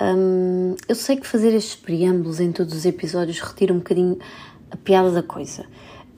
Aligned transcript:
Hum, 0.00 0.74
eu 0.88 0.94
sei 0.94 1.16
que 1.16 1.26
fazer 1.26 1.54
estes 1.54 1.76
preâmbulos 1.76 2.40
em 2.40 2.50
todos 2.50 2.74
os 2.74 2.84
episódios 2.84 3.38
retira 3.40 3.72
um 3.72 3.78
bocadinho 3.78 4.18
a 4.70 4.76
piada 4.76 5.10
da 5.10 5.22
coisa, 5.22 5.64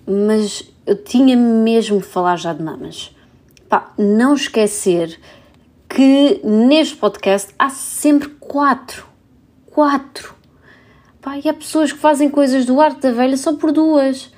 mas 0.06 0.64
eu 0.86 0.96
tinha 0.96 1.36
mesmo 1.36 2.00
que 2.00 2.06
falar 2.06 2.36
já 2.36 2.52
de 2.52 2.62
mamas. 2.62 3.14
Pá, 3.68 3.92
não 3.98 4.34
esquecer 4.34 5.20
que 5.88 6.40
neste 6.44 6.96
podcast 6.96 7.52
há 7.58 7.68
sempre 7.68 8.28
quatro. 8.40 9.06
Quatro. 9.66 10.34
Pá, 11.20 11.38
e 11.38 11.48
há 11.48 11.52
pessoas 11.52 11.92
que 11.92 11.98
fazem 11.98 12.30
coisas 12.30 12.64
do 12.64 12.80
arte 12.80 13.00
da 13.00 13.12
velha 13.12 13.36
só 13.36 13.54
por 13.56 13.72
duas. 13.72 14.32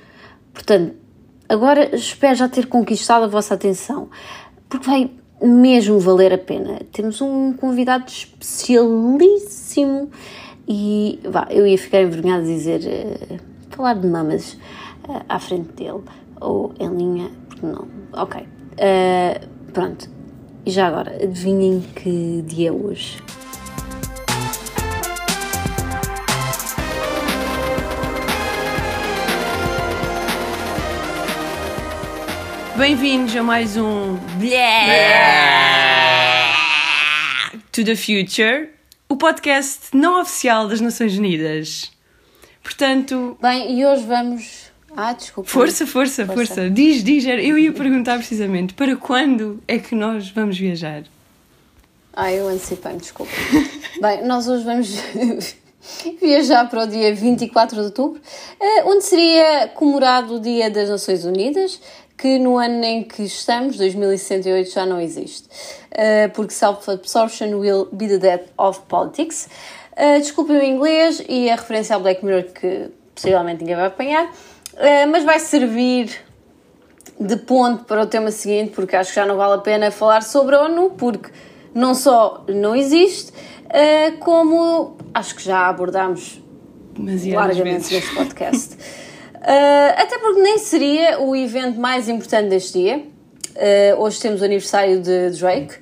Portanto, 0.53 0.95
agora 1.47 1.95
espero 1.95 2.35
já 2.35 2.49
ter 2.49 2.67
conquistado 2.67 3.23
a 3.23 3.27
vossa 3.27 3.53
atenção, 3.53 4.09
porque 4.67 4.85
vai 4.85 5.11
mesmo 5.41 5.99
valer 5.99 6.33
a 6.33 6.37
pena. 6.37 6.81
Temos 6.91 7.21
um 7.21 7.53
convidado 7.53 8.05
especialíssimo 8.07 10.09
e 10.67 11.19
vá, 11.23 11.47
eu 11.49 11.65
ia 11.65 11.77
ficar 11.77 12.01
envergonhada 12.01 12.43
de 12.43 12.53
dizer, 12.53 12.81
uh, 12.81 13.39
falar 13.69 13.95
de 13.95 14.07
mamas 14.07 14.53
uh, 15.07 15.23
à 15.27 15.39
frente 15.39 15.71
dele 15.73 16.01
ou 16.39 16.73
em 16.79 16.89
linha, 16.89 17.31
porque 17.47 17.65
não. 17.65 17.87
Ok. 18.13 18.41
Uh, 18.41 19.47
pronto. 19.73 20.09
E 20.65 20.71
já 20.71 20.87
agora, 20.87 21.23
adivinhem 21.23 21.81
que 21.95 22.43
dia 22.45 22.69
é 22.69 22.71
hoje? 22.71 23.17
Bem-vindos 32.79 33.35
a 33.35 33.43
mais 33.43 33.75
um 33.75 34.15
To 37.73 37.83
the 37.83 37.93
Future, 37.93 38.69
o 39.09 39.17
podcast 39.17 39.87
não 39.93 40.21
oficial 40.21 40.65
das 40.65 40.79
Nações 40.79 41.17
Unidas. 41.17 41.91
Portanto. 42.63 43.37
Bem, 43.41 43.77
e 43.77 43.85
hoje 43.85 44.05
vamos. 44.05 44.71
Ah, 44.95 45.11
desculpa. 45.11 45.49
Força, 45.49 45.85
força, 45.85 46.25
força. 46.25 46.45
força. 46.55 46.69
Diz, 46.69 47.03
diz. 47.03 47.25
Eu 47.25 47.59
ia 47.59 47.73
perguntar 47.73 48.17
precisamente 48.17 48.73
para 48.73 48.95
quando 48.95 49.61
é 49.67 49.77
que 49.77 49.93
nós 49.93 50.29
vamos 50.29 50.57
viajar? 50.57 51.03
Ah, 52.13 52.31
eu 52.31 52.47
antecipei-me, 52.47 52.99
desculpa. 52.99 53.33
Bem, 53.99 54.25
nós 54.25 54.47
hoje 54.47 54.63
vamos 54.63 55.03
viajar 56.21 56.69
para 56.69 56.83
o 56.85 56.87
dia 56.87 57.13
24 57.13 57.75
de 57.75 57.81
outubro, 57.81 58.21
eh, 58.57 58.83
onde 58.85 59.03
seria 59.03 59.67
comemorado 59.75 60.35
o 60.35 60.39
Dia 60.39 60.69
das 60.69 60.87
Nações 60.87 61.25
Unidas, 61.25 61.79
que 62.19 62.37
no 62.37 62.57
ano 62.57 62.83
em 62.83 63.01
que 63.01 63.23
estamos, 63.23 63.77
2068, 63.77 64.71
já 64.71 64.85
não 64.85 64.99
existe. 64.99 65.47
Uh, 65.87 66.29
porque 66.33 66.53
self-absorption 66.53 67.55
will 67.57 67.87
be 67.93 68.09
the 68.09 68.17
death 68.17 68.49
of 68.57 68.81
politics. 68.89 69.47
Uh, 69.93 70.19
desculpem 70.19 70.57
o 70.57 70.63
inglês 70.63 71.23
e 71.29 71.49
a 71.49 71.55
referência 71.55 71.95
ao 71.95 72.01
Black 72.01 72.23
Mirror 72.23 72.43
que 72.53 72.89
possivelmente 73.15 73.61
ninguém 73.61 73.77
vai 73.77 73.85
apanhar, 73.85 74.25
uh, 74.25 75.09
mas 75.09 75.23
vai 75.23 75.39
servir 75.39 76.11
de 77.17 77.37
ponto 77.37 77.85
para 77.85 78.01
o 78.01 78.05
tema 78.05 78.31
seguinte, 78.31 78.71
porque 78.71 78.97
acho 78.97 79.11
que 79.11 79.15
já 79.15 79.25
não 79.25 79.37
vale 79.37 79.53
a 79.53 79.59
pena 79.59 79.89
falar 79.89 80.21
sobre 80.21 80.55
a 80.55 80.63
ONU, 80.63 80.91
porque 80.91 81.29
não 81.73 81.93
só 81.93 82.43
não 82.47 82.75
existe, 82.75 83.33
como 84.21 84.95
acho 85.13 85.35
que 85.35 85.43
já 85.43 85.67
abordámos 85.67 86.41
largamente 86.97 87.93
neste 87.93 88.15
podcast. 88.15 88.77
Uh, 89.39 89.93
até 89.95 90.17
porque 90.19 90.41
nem 90.41 90.57
seria 90.57 91.19
o 91.21 91.35
evento 91.35 91.79
mais 91.79 92.09
importante 92.09 92.49
deste 92.49 92.73
dia. 92.73 92.97
Uh, 93.55 94.01
hoje 94.01 94.19
temos 94.19 94.41
o 94.41 94.45
aniversário 94.45 95.01
de 95.01 95.29
Drake, 95.31 95.75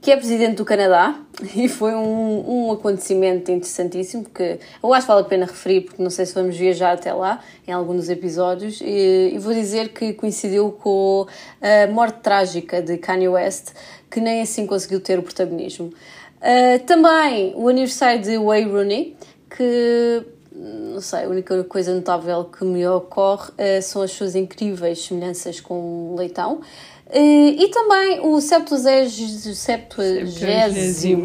que 0.00 0.10
é 0.10 0.16
presidente 0.16 0.56
do 0.56 0.64
Canadá, 0.64 1.18
e 1.54 1.68
foi 1.68 1.94
um, 1.94 2.66
um 2.66 2.72
acontecimento 2.72 3.50
interessantíssimo 3.52 4.24
que 4.24 4.58
eu 4.82 4.92
acho 4.92 5.06
que 5.06 5.12
vale 5.12 5.24
a 5.24 5.28
pena 5.28 5.46
referir, 5.46 5.82
porque 5.82 6.02
não 6.02 6.10
sei 6.10 6.26
se 6.26 6.34
vamos 6.34 6.56
viajar 6.56 6.92
até 6.92 7.12
lá 7.12 7.40
em 7.66 7.72
algum 7.72 7.94
dos 7.94 8.08
episódios. 8.08 8.80
E, 8.80 9.30
e 9.32 9.38
vou 9.38 9.54
dizer 9.54 9.90
que 9.90 10.12
coincidiu 10.12 10.72
com 10.72 11.26
a 11.62 11.90
morte 11.90 12.18
trágica 12.20 12.82
de 12.82 12.98
Kanye 12.98 13.28
West, 13.28 13.72
que 14.10 14.20
nem 14.20 14.42
assim 14.42 14.66
conseguiu 14.66 15.00
ter 15.00 15.18
o 15.18 15.22
protagonismo. 15.22 15.86
Uh, 15.86 16.78
também 16.84 17.54
o 17.56 17.68
aniversário 17.68 18.20
de 18.20 18.36
Wayne 18.36 18.70
Rooney, 18.70 19.16
que 19.48 20.24
não 20.54 21.00
sei, 21.00 21.24
a 21.24 21.28
única 21.28 21.64
coisa 21.64 21.92
notável 21.92 22.44
que 22.44 22.64
me 22.64 22.86
ocorre 22.86 23.50
uh, 23.50 23.82
são 23.82 24.02
as 24.02 24.12
suas 24.12 24.36
incríveis 24.36 25.04
semelhanças 25.04 25.60
com 25.60 26.14
Leitão. 26.16 26.60
Uh, 27.06 27.56
e 27.58 27.68
também 27.68 28.20
o 28.20 28.40
septuagésimo. 28.40 31.24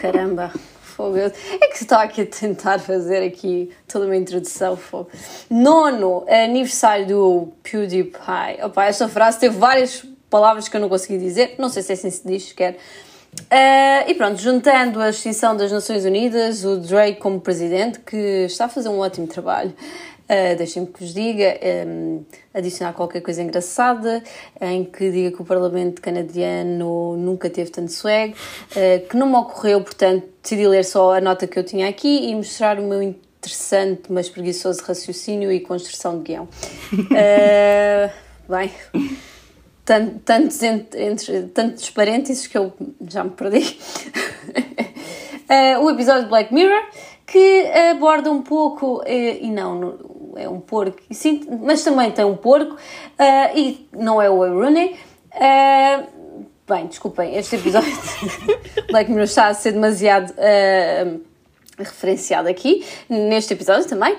Caramba, 0.00 0.52
fogo. 0.82 1.16
É 1.16 1.30
que 1.30 1.76
estava 1.76 2.02
aqui 2.02 2.22
a 2.22 2.26
tentar 2.26 2.78
fazer 2.78 3.22
aqui 3.22 3.70
toda 3.88 4.04
uma 4.04 4.16
introdução. 4.16 4.76
Fogo. 4.76 5.08
Nono 5.48 6.26
aniversário 6.28 7.06
do 7.06 7.48
PewDiePie. 7.62 8.62
Opa, 8.62 8.84
esta 8.84 9.08
frase 9.08 9.40
teve 9.40 9.56
várias 9.56 10.04
palavras 10.28 10.68
que 10.68 10.76
eu 10.76 10.80
não 10.80 10.90
consegui 10.90 11.16
dizer. 11.18 11.54
Não 11.58 11.70
sei 11.70 11.82
se 11.82 11.92
é 11.92 11.94
assim 11.94 12.10
se 12.10 12.26
diz 12.26 12.48
sequer. 12.48 12.76
Uh, 13.42 14.10
e 14.10 14.14
pronto, 14.14 14.40
juntando 14.40 15.00
a 15.00 15.10
extinção 15.10 15.56
das 15.56 15.70
Nações 15.70 16.04
Unidas, 16.04 16.64
o 16.64 16.78
Drake 16.78 17.20
como 17.20 17.40
presidente, 17.40 18.00
que 18.00 18.44
está 18.46 18.64
a 18.64 18.68
fazer 18.68 18.88
um 18.88 18.98
ótimo 18.98 19.26
trabalho. 19.26 19.72
Uh, 20.24 20.56
Deixem-me 20.56 20.88
que 20.88 21.04
vos 21.04 21.14
diga, 21.14 21.56
um, 21.86 22.24
adicionar 22.52 22.92
qualquer 22.92 23.20
coisa 23.20 23.40
engraçada, 23.40 24.22
em 24.60 24.84
que 24.84 25.10
diga 25.12 25.36
que 25.36 25.40
o 25.40 25.44
Parlamento 25.44 26.02
canadiano 26.02 27.16
nunca 27.16 27.48
teve 27.48 27.70
tanto 27.70 27.92
swag, 27.92 28.32
uh, 28.32 29.08
que 29.08 29.16
não 29.16 29.28
me 29.28 29.36
ocorreu, 29.36 29.80
portanto, 29.80 30.26
decidi 30.42 30.66
ler 30.66 30.84
só 30.84 31.14
a 31.14 31.20
nota 31.20 31.46
que 31.46 31.56
eu 31.56 31.62
tinha 31.62 31.88
aqui 31.88 32.28
e 32.28 32.34
mostrar 32.34 32.80
o 32.80 32.82
meu 32.82 33.00
interessante, 33.00 34.02
mas 34.10 34.28
preguiçoso 34.28 34.82
raciocínio 34.82 35.52
e 35.52 35.60
construção 35.60 36.18
de 36.18 36.24
guião. 36.24 36.48
Uh, 36.92 38.10
bem 38.50 38.72
tantos, 39.86 40.62
entre, 40.62 41.02
entre, 41.04 41.42
tantos 41.44 41.88
parênteses 41.90 42.46
que 42.46 42.58
eu 42.58 42.72
já 43.08 43.22
me 43.22 43.30
perdi. 43.30 43.78
uh, 45.78 45.80
o 45.86 45.90
episódio 45.90 46.24
de 46.24 46.28
Black 46.28 46.52
Mirror, 46.52 46.82
que 47.24 47.66
aborda 47.92 48.30
um 48.30 48.42
pouco, 48.42 48.98
uh, 48.98 49.04
e 49.06 49.48
não, 49.48 50.32
é 50.36 50.48
um 50.48 50.60
porco, 50.60 50.98
sim, 51.12 51.46
mas 51.62 51.84
também 51.84 52.10
tem 52.10 52.24
um 52.24 52.36
porco, 52.36 52.74
uh, 52.74 52.78
e 53.56 53.88
não 53.92 54.20
é 54.20 54.28
o 54.28 54.38
Rooney. 54.38 54.96
bem, 56.68 56.86
desculpem, 56.88 57.36
este 57.36 57.54
episódio 57.54 57.92
de 57.92 58.82
Black 58.90 59.08
Mirror 59.08 59.24
está 59.24 59.46
a 59.46 59.54
ser 59.54 59.72
demasiado 59.72 60.34
referenciado 61.78 62.48
aqui, 62.48 62.84
neste 63.06 63.52
episódio 63.52 63.86
também, 63.86 64.16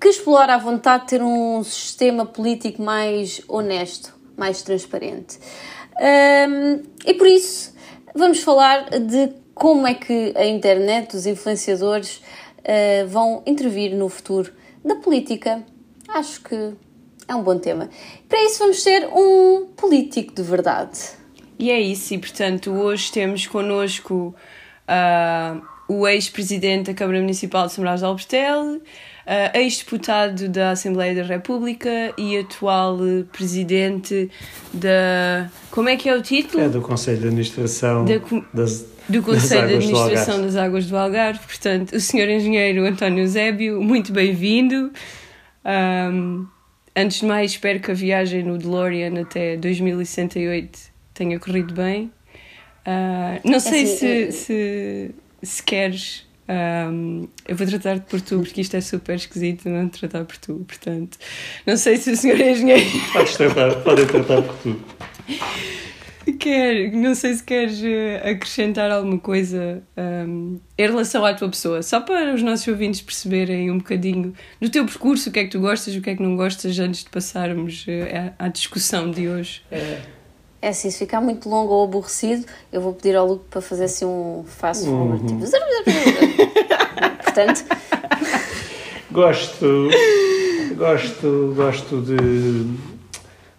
que 0.00 0.08
explora 0.08 0.54
a 0.54 0.58
vontade 0.58 1.02
de 1.02 1.10
ter 1.10 1.22
um 1.22 1.62
sistema 1.62 2.24
político 2.24 2.80
mais 2.80 3.42
honesto 3.46 4.14
mais 4.36 4.62
transparente. 4.62 5.38
Um, 6.00 6.82
e 7.06 7.14
por 7.14 7.26
isso 7.26 7.74
vamos 8.14 8.40
falar 8.40 8.90
de 8.90 9.32
como 9.54 9.86
é 9.86 9.94
que 9.94 10.32
a 10.36 10.44
internet, 10.44 11.16
os 11.16 11.26
influenciadores 11.26 12.16
uh, 12.60 13.06
vão 13.06 13.42
intervir 13.46 13.94
no 13.94 14.08
futuro 14.08 14.52
da 14.84 14.96
política. 14.96 15.62
Acho 16.08 16.42
que 16.42 16.74
é 17.26 17.34
um 17.34 17.42
bom 17.42 17.58
tema. 17.58 17.88
Para 18.28 18.42
isso 18.44 18.58
vamos 18.58 18.82
ter 18.82 19.06
um 19.06 19.66
político 19.76 20.34
de 20.34 20.42
verdade. 20.42 20.98
E 21.58 21.70
é 21.70 21.80
isso, 21.80 22.12
e 22.14 22.18
portanto 22.18 22.72
hoje 22.72 23.12
temos 23.12 23.46
connosco 23.46 24.34
uh, 24.88 25.62
o 25.88 26.06
ex-presidente 26.06 26.86
da 26.90 26.94
Câmara 26.94 27.20
Municipal 27.20 27.66
de 27.66 27.72
São 27.72 27.82
Brás 27.82 28.00
de 28.00 28.06
Albertel, 28.06 28.80
uh, 29.26 29.56
ex-deputado 29.56 30.48
da 30.48 30.70
Assembleia 30.70 31.14
da 31.14 31.22
República 31.22 32.12
e 32.16 32.38
atual 32.38 32.98
presidente 33.32 34.30
da. 34.72 35.50
Como 35.70 35.88
é 35.88 35.96
que 35.96 36.08
é 36.08 36.14
o 36.14 36.22
título? 36.22 36.62
É 36.62 36.68
do 36.68 36.80
Conselho 36.80 37.18
de 37.18 37.26
Administração 37.26 38.04
da, 38.04 38.14
das, 38.52 38.86
do 39.08 39.22
Conselho 39.22 39.68
de 39.68 39.74
Administração 39.74 40.42
das 40.42 40.56
Águas 40.56 40.86
do 40.86 40.96
Algarve. 40.96 41.40
Portanto, 41.46 41.94
o 41.94 42.00
senhor 42.00 42.28
engenheiro 42.28 42.86
António 42.86 43.26
Zébio, 43.26 43.82
muito 43.82 44.12
bem-vindo. 44.12 44.92
Um, 45.64 46.46
antes 46.94 47.20
de 47.20 47.26
mais, 47.26 47.52
espero 47.52 47.80
que 47.80 47.90
a 47.90 47.94
viagem 47.94 48.42
no 48.42 48.58
DeLorean 48.58 49.20
até 49.20 49.56
2068 49.56 50.78
tenha 51.14 51.38
corrido 51.38 51.74
bem. 51.74 52.12
Uh, 52.86 53.40
não 53.48 53.58
sei 53.58 53.84
assim, 53.84 53.96
se, 53.96 54.32
se, 54.32 55.14
se 55.42 55.62
queres 55.62 56.26
um, 56.48 57.26
eu 57.48 57.56
vou 57.56 57.66
tratar-te 57.66 58.04
por 58.08 58.20
tu, 58.20 58.40
porque 58.40 58.60
isto 58.60 58.76
é 58.76 58.80
super 58.80 59.16
esquisito 59.16 59.68
não 59.68 59.88
tratar 59.88 60.24
por 60.24 60.36
tu, 60.36 60.64
portanto, 60.66 61.18
não 61.66 61.76
sei 61.76 61.96
se 61.96 62.10
o 62.10 62.16
senhor 62.16 62.40
é 62.40 62.52
engenheiro. 62.52 62.84
Podes 63.12 63.36
tratar, 63.36 63.74
podem 63.82 64.06
tratar 64.06 64.42
por 64.42 64.56
tu. 64.58 64.80
Quer, 66.38 66.90
não 66.92 67.14
sei 67.14 67.34
se 67.34 67.44
queres 67.44 67.82
eh, 67.82 68.30
acrescentar 68.30 68.90
alguma 68.90 69.18
coisa 69.18 69.82
um, 69.96 70.58
em 70.76 70.86
relação 70.86 71.24
à 71.24 71.34
tua 71.34 71.50
pessoa, 71.50 71.82
só 71.82 72.00
para 72.00 72.34
os 72.34 72.42
nossos 72.42 72.66
ouvintes 72.66 73.02
perceberem 73.02 73.70
um 73.70 73.76
bocadinho 73.78 74.32
do 74.60 74.70
teu 74.70 74.86
percurso, 74.86 75.28
o 75.28 75.32
que 75.32 75.40
é 75.40 75.44
que 75.44 75.50
tu 75.50 75.60
gostas, 75.60 75.94
o 75.94 76.00
que 76.00 76.10
é 76.10 76.16
que 76.16 76.22
não 76.22 76.34
gostas, 76.34 76.78
antes 76.78 77.04
de 77.04 77.10
passarmos 77.10 77.84
eh, 77.88 78.32
à, 78.38 78.46
à 78.46 78.48
discussão 78.48 79.10
de 79.10 79.28
hoje. 79.28 79.62
É, 79.70 80.00
É 80.64 80.68
assim, 80.68 80.90
se 80.90 80.96
ficar 80.96 81.20
muito 81.20 81.46
longo 81.46 81.74
ou 81.74 81.84
aborrecido, 81.84 82.46
eu 82.72 82.80
vou 82.80 82.94
pedir 82.94 83.14
ao 83.14 83.26
Luke 83.26 83.44
para 83.50 83.60
fazer 83.60 83.84
assim 83.84 84.06
um 84.06 84.46
fast 84.46 84.86
forward. 84.86 85.20
Uhum. 85.20 85.26
Tipo... 85.26 85.40
Portanto. 87.22 87.64
Gosto. 89.12 89.90
Gosto, 90.74 91.52
gosto 91.54 92.00
de, 92.00 92.66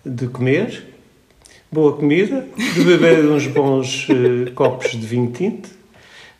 de 0.03 0.27
comer, 0.29 0.95
boa 1.71 1.95
comida, 1.95 2.47
de 2.73 2.83
beber 2.83 3.23
uns 3.25 3.45
bons 3.45 4.09
uh, 4.09 4.51
copos 4.55 4.89
de 4.89 5.05
vinho 5.05 5.31
tinto, 5.31 5.69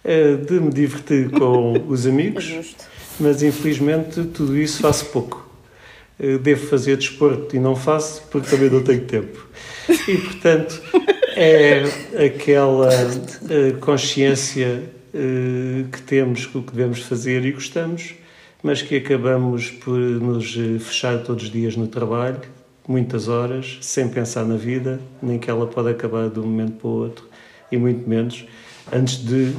uh, 0.04 0.46
de 0.48 0.54
me 0.54 0.72
divertir 0.72 1.30
com 1.30 1.74
os 1.88 2.08
amigos, 2.08 2.44
Justo. 2.44 2.86
mas 3.20 3.44
infelizmente 3.44 4.24
tudo 4.34 4.58
isso 4.58 4.82
faço 4.82 5.06
pouco. 5.12 5.48
Devo 6.42 6.68
fazer 6.68 6.96
desporto 6.96 7.56
e 7.56 7.60
não 7.60 7.76
faço 7.76 8.24
porque 8.32 8.50
também 8.50 8.70
não 8.70 8.82
tenho 8.82 9.04
tempo. 9.04 9.46
E 10.08 10.18
portanto 10.18 10.82
é 11.36 11.84
aquela 12.26 12.90
consciência 13.82 14.84
que 15.92 16.02
temos 16.04 16.46
com 16.46 16.60
o 16.60 16.64
que 16.64 16.72
devemos 16.72 17.02
fazer 17.02 17.44
e 17.46 17.52
gostamos 17.52 18.16
mas 18.66 18.82
que 18.82 18.96
acabamos 18.96 19.70
por 19.70 20.00
nos 20.00 20.58
eh, 20.58 20.80
fechar 20.80 21.20
todos 21.20 21.44
os 21.44 21.52
dias 21.52 21.76
no 21.76 21.88
trabalho, 21.88 22.42
muitas 22.88 23.28
horas, 23.28 23.78
sem 23.80 24.10
pensar 24.10 24.44
na 24.44 24.58
vida, 24.58 25.00
nem 25.22 25.38
que 25.38 25.52
ela 25.52 25.68
pode 25.68 25.90
acabar 25.90 26.32
de 26.32 26.40
um 26.40 26.48
momento 26.48 26.80
para 26.80 26.88
o 26.88 26.92
outro, 26.92 27.30
e 27.72 27.78
muito 27.78 28.10
menos 28.10 28.44
antes 28.92 29.24
de 29.24 29.54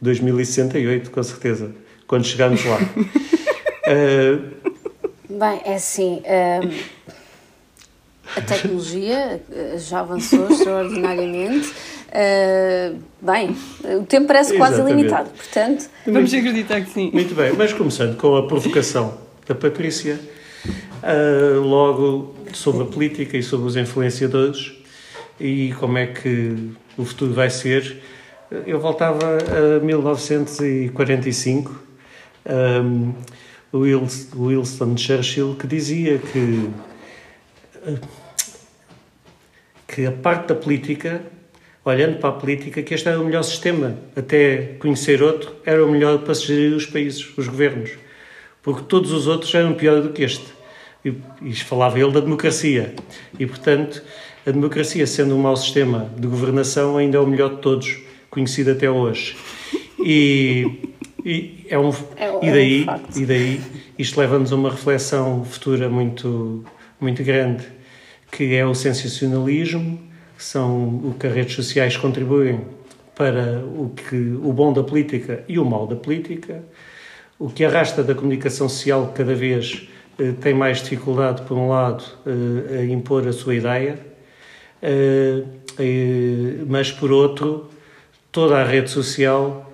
2068, 0.00 1.10
com 1.10 1.22
certeza, 1.24 1.72
quando 2.06 2.24
chegarmos 2.24 2.64
lá. 2.64 2.78
uh... 3.88 4.62
Bem, 5.42 5.60
é 5.64 5.74
assim. 5.74 6.22
Uh, 6.22 6.72
a 8.36 8.40
tecnologia 8.42 9.42
eh, 9.50 9.76
já 9.76 9.98
avançou 9.98 10.48
extraordinariamente. 10.48 11.68
Uh, 12.12 13.00
bem, 13.20 13.56
o 14.00 14.04
tempo 14.04 14.28
parece 14.28 14.56
quase 14.56 14.74
Exatamente. 14.74 15.00
ilimitado, 15.00 15.30
portanto. 15.30 15.90
Vamos 16.06 16.32
acreditar 16.32 16.80
que 16.82 16.90
sim. 16.90 17.10
Muito 17.12 17.34
bem, 17.34 17.52
mas 17.54 17.72
começando 17.72 18.16
com 18.16 18.36
a 18.36 18.46
provocação 18.46 19.18
da 19.44 19.52
Patrícia, 19.56 20.20
uh, 21.02 21.60
logo 21.60 22.36
sobre 22.52 22.84
a 22.84 22.86
política 22.86 23.36
e 23.36 23.42
sobre 23.42 23.66
os 23.66 23.74
influenciadores 23.74 24.74
e 25.40 25.74
como 25.80 25.98
é 25.98 26.06
que 26.06 26.70
o 26.96 27.04
futuro 27.04 27.34
vai 27.34 27.50
ser. 27.50 28.00
Eu 28.64 28.78
voltava 28.78 29.38
a 29.38 29.84
1945, 29.84 31.82
um, 32.46 33.12
Winston 33.72 34.96
Churchill, 34.96 35.56
que 35.56 35.66
dizia 35.66 36.18
que, 36.18 36.70
que 39.88 40.06
a 40.06 40.12
parte 40.12 40.48
da 40.48 40.54
política 40.54 41.22
olhando 41.84 42.18
para 42.18 42.30
a 42.30 42.32
política, 42.32 42.82
que 42.82 42.94
este 42.94 43.08
era 43.08 43.20
o 43.20 43.24
melhor 43.24 43.42
sistema. 43.42 43.96
Até 44.16 44.76
conhecer 44.78 45.22
outro, 45.22 45.52
era 45.64 45.84
o 45.84 45.90
melhor 45.90 46.18
para 46.18 46.34
se 46.34 46.46
gerir 46.46 46.74
os 46.74 46.86
países, 46.86 47.26
os 47.36 47.48
governos. 47.48 47.90
Porque 48.62 48.82
todos 48.82 49.10
os 49.10 49.26
outros 49.26 49.52
eram 49.54 49.74
pior 49.74 50.00
do 50.00 50.10
que 50.10 50.22
este. 50.22 50.46
E, 51.04 51.12
e 51.42 51.54
falava 51.54 51.98
ele 51.98 52.12
da 52.12 52.20
democracia. 52.20 52.94
E, 53.38 53.44
portanto, 53.46 54.02
a 54.46 54.50
democracia, 54.50 55.06
sendo 55.06 55.34
um 55.34 55.38
mau 55.38 55.56
sistema 55.56 56.08
de 56.16 56.28
governação, 56.28 56.96
ainda 56.96 57.18
é 57.18 57.20
o 57.20 57.26
melhor 57.26 57.56
de 57.56 57.60
todos, 57.60 57.98
conhecido 58.30 58.70
até 58.70 58.88
hoje. 58.88 59.36
E, 59.98 60.91
e, 61.24 61.66
é 61.68 61.78
um, 61.78 61.90
é, 62.16 62.46
e, 62.46 62.50
daí, 62.50 62.86
é 62.86 62.90
um 62.90 63.22
e 63.22 63.26
daí 63.26 63.60
isto 63.98 64.18
leva-nos 64.18 64.52
a 64.52 64.56
uma 64.56 64.70
reflexão 64.70 65.44
futura 65.44 65.88
muito, 65.88 66.64
muito 67.00 67.22
grande, 67.22 67.64
que 68.30 68.54
é 68.54 68.66
o 68.66 68.74
sensacionalismo, 68.74 70.00
que 70.36 70.44
são 70.44 70.88
o 70.88 71.16
que 71.18 71.26
as 71.26 71.34
redes 71.34 71.54
sociais 71.54 71.96
contribuem 71.96 72.60
para 73.14 73.62
o, 73.64 73.90
que, 73.90 74.16
o 74.16 74.52
bom 74.52 74.72
da 74.72 74.82
política 74.82 75.44
e 75.48 75.58
o 75.58 75.64
mal 75.64 75.86
da 75.86 75.96
política, 75.96 76.62
o 77.38 77.48
que 77.48 77.64
arrasta 77.64 78.02
da 78.02 78.14
comunicação 78.14 78.68
social 78.68 79.08
que 79.08 79.14
cada 79.14 79.34
vez 79.34 79.88
eh, 80.18 80.32
tem 80.40 80.54
mais 80.54 80.82
dificuldade, 80.82 81.42
por 81.42 81.56
um 81.56 81.68
lado, 81.68 82.04
eh, 82.26 82.78
a 82.80 82.84
impor 82.84 83.26
a 83.26 83.32
sua 83.32 83.54
ideia, 83.54 83.98
eh, 84.80 85.42
eh 85.78 86.64
mas 86.66 86.90
por 86.90 87.12
outro, 87.12 87.68
toda 88.30 88.56
a 88.58 88.64
rede 88.64 88.90
social 88.90 89.71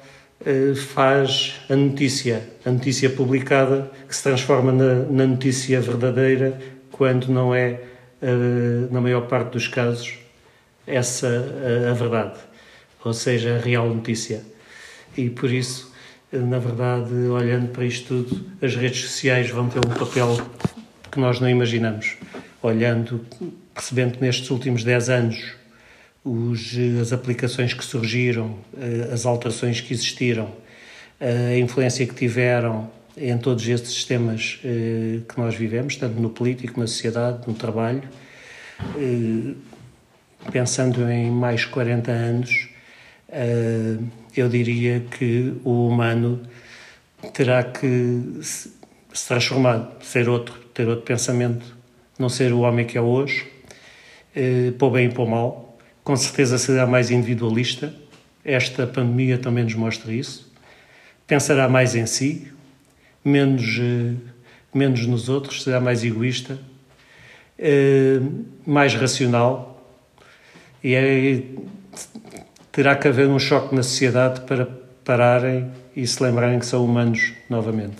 faz 0.94 1.56
a 1.68 1.76
notícia, 1.76 2.48
a 2.64 2.70
notícia 2.70 3.10
publicada, 3.10 3.90
que 4.06 4.14
se 4.14 4.22
transforma 4.22 4.72
na, 4.72 4.94
na 5.04 5.26
notícia 5.26 5.80
verdadeira, 5.80 6.58
quando 6.92 7.28
não 7.28 7.54
é, 7.54 7.80
eh, 8.22 8.88
na 8.90 9.00
maior 9.00 9.22
parte 9.22 9.52
dos 9.52 9.68
casos, 9.68 10.14
essa 10.86 11.28
a, 11.28 11.90
a 11.90 11.94
verdade, 11.94 12.38
ou 13.04 13.12
seja, 13.12 13.56
a 13.56 13.58
real 13.58 13.88
notícia. 13.88 14.42
E 15.16 15.28
por 15.28 15.50
isso, 15.50 15.92
na 16.32 16.58
verdade, 16.58 17.12
olhando 17.14 17.68
para 17.68 17.84
isto 17.84 18.24
tudo, 18.24 18.46
as 18.62 18.74
redes 18.76 19.02
sociais 19.02 19.50
vão 19.50 19.68
ter 19.68 19.78
um 19.78 19.90
papel 19.90 20.38
que 21.10 21.18
nós 21.18 21.40
não 21.40 21.48
imaginamos. 21.48 22.16
Olhando, 22.62 23.24
percebendo 23.74 24.18
que 24.18 24.24
nestes 24.24 24.50
últimos 24.50 24.84
10 24.84 25.10
anos 25.10 25.57
os, 26.28 26.76
as 27.00 27.12
aplicações 27.12 27.72
que 27.72 27.84
surgiram, 27.84 28.58
eh, 28.76 29.08
as 29.12 29.24
alterações 29.24 29.80
que 29.80 29.94
existiram, 29.94 30.50
a 31.20 31.56
influência 31.56 32.06
que 32.06 32.14
tiveram 32.14 32.90
em 33.16 33.36
todos 33.38 33.66
estes 33.66 33.92
sistemas 33.92 34.60
eh, 34.64 35.20
que 35.28 35.38
nós 35.38 35.54
vivemos, 35.54 35.96
tanto 35.96 36.20
no 36.20 36.30
político, 36.30 36.78
na 36.78 36.86
sociedade, 36.86 37.48
no 37.48 37.54
trabalho, 37.54 38.02
eh, 38.96 39.54
pensando 40.52 41.08
em 41.10 41.30
mais 41.30 41.64
40 41.64 42.10
anos, 42.10 42.68
eu 44.34 44.48
diria 44.48 45.00
que 45.00 45.52
o 45.62 45.88
humano 45.88 46.40
terá 47.34 47.62
que 47.62 48.38
se, 48.40 48.72
transformar, 49.26 49.98
ser 50.00 50.30
outro, 50.30 50.54
ter 50.72 50.88
outro 50.88 51.04
pensamento, 51.04 51.76
não 52.18 52.30
ser 52.30 52.52
o 52.52 52.60
homem 52.60 52.86
que 52.86 52.96
é 52.96 53.00
hoje, 53.02 53.46
para 54.78 54.86
o 54.86 54.90
bem 54.90 55.08
e 55.08 55.12
para 55.12 55.22
o 55.22 55.28
mal. 55.28 55.67
Com 56.08 56.16
certeza 56.16 56.56
será 56.56 56.86
mais 56.86 57.10
individualista. 57.10 57.92
Esta 58.42 58.86
pandemia 58.86 59.36
também 59.36 59.62
nos 59.62 59.74
mostra 59.74 60.10
isso. 60.10 60.50
Pensará 61.26 61.68
mais 61.68 61.94
em 61.94 62.06
si, 62.06 62.50
menos, 63.22 63.76
uh, 63.76 64.16
menos 64.72 65.06
nos 65.06 65.28
outros, 65.28 65.62
será 65.62 65.78
mais 65.80 66.02
egoísta, 66.02 66.58
mais 68.66 68.94
racional 68.94 69.86
e 70.82 70.94
é, 70.94 71.42
terá 72.72 72.96
que 72.96 73.06
haver 73.06 73.28
um 73.28 73.38
choque 73.38 73.74
na 73.74 73.82
sociedade 73.82 74.40
para 74.46 74.66
pararem 75.04 75.70
e 75.94 76.06
se 76.06 76.22
lembrarem 76.22 76.58
que 76.58 76.64
são 76.64 76.82
humanos 76.86 77.34
novamente. 77.50 77.98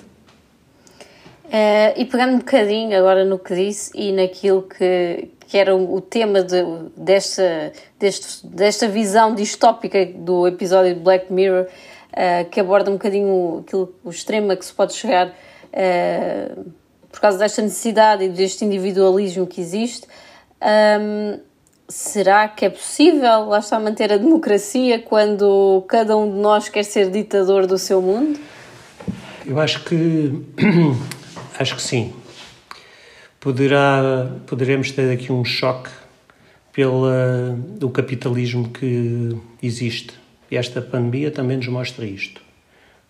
Uh, 1.44 1.92
e 1.94 2.06
pegando 2.06 2.36
um 2.36 2.38
bocadinho 2.38 2.98
agora 2.98 3.26
no 3.26 3.38
que 3.38 3.54
disse 3.54 3.90
e 3.94 4.12
naquilo 4.12 4.62
que, 4.62 5.28
que 5.48 5.56
era 5.56 5.74
o 5.74 5.98
tema 5.98 6.42
de, 6.42 6.62
desta, 6.94 7.72
deste, 7.98 8.46
desta 8.46 8.86
visão 8.86 9.34
distópica 9.34 10.04
do 10.04 10.46
episódio 10.46 10.94
de 10.94 11.00
Black 11.00 11.32
Mirror, 11.32 11.64
uh, 11.64 12.48
que 12.50 12.60
aborda 12.60 12.90
um 12.90 12.94
bocadinho 12.94 13.64
aquilo, 13.66 13.94
o 14.04 14.10
extremo 14.10 14.52
a 14.52 14.56
que 14.56 14.64
se 14.66 14.74
pode 14.74 14.92
chegar 14.92 15.28
uh, 15.28 16.70
por 17.10 17.18
causa 17.18 17.38
desta 17.38 17.62
necessidade 17.62 18.24
e 18.24 18.28
deste 18.28 18.62
individualismo 18.62 19.46
que 19.46 19.62
existe. 19.62 20.06
Um, 21.00 21.40
será 21.88 22.46
que 22.46 22.66
é 22.66 22.68
possível, 22.68 23.46
lá 23.46 23.60
está, 23.60 23.80
manter 23.80 24.12
a 24.12 24.18
democracia 24.18 24.98
quando 24.98 25.82
cada 25.88 26.14
um 26.14 26.30
de 26.30 26.36
nós 26.36 26.68
quer 26.68 26.84
ser 26.84 27.10
ditador 27.10 27.66
do 27.66 27.78
seu 27.78 28.02
mundo? 28.02 28.38
Eu 29.46 29.58
acho 29.58 29.82
que 29.84 30.44
acho 31.58 31.74
que 31.74 31.82
sim. 31.82 32.12
Poderá, 33.40 34.30
poderemos 34.46 34.90
ter 34.90 35.10
aqui 35.12 35.32
um 35.32 35.44
choque 35.44 35.90
pela, 36.72 37.56
do 37.78 37.88
capitalismo 37.88 38.68
que 38.68 39.36
existe. 39.62 40.14
E 40.50 40.56
esta 40.56 40.82
pandemia 40.82 41.30
também 41.30 41.56
nos 41.56 41.68
mostra 41.68 42.04
isto. 42.04 42.40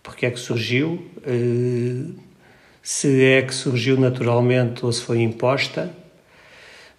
Porque 0.03 0.25
é 0.25 0.31
que 0.31 0.39
surgiu? 0.39 1.05
Eh, 1.25 2.11
se 2.81 3.23
é 3.23 3.41
que 3.41 3.53
surgiu 3.53 3.99
naturalmente 3.99 4.85
ou 4.85 4.91
se 4.91 5.01
foi 5.01 5.21
imposta, 5.21 5.93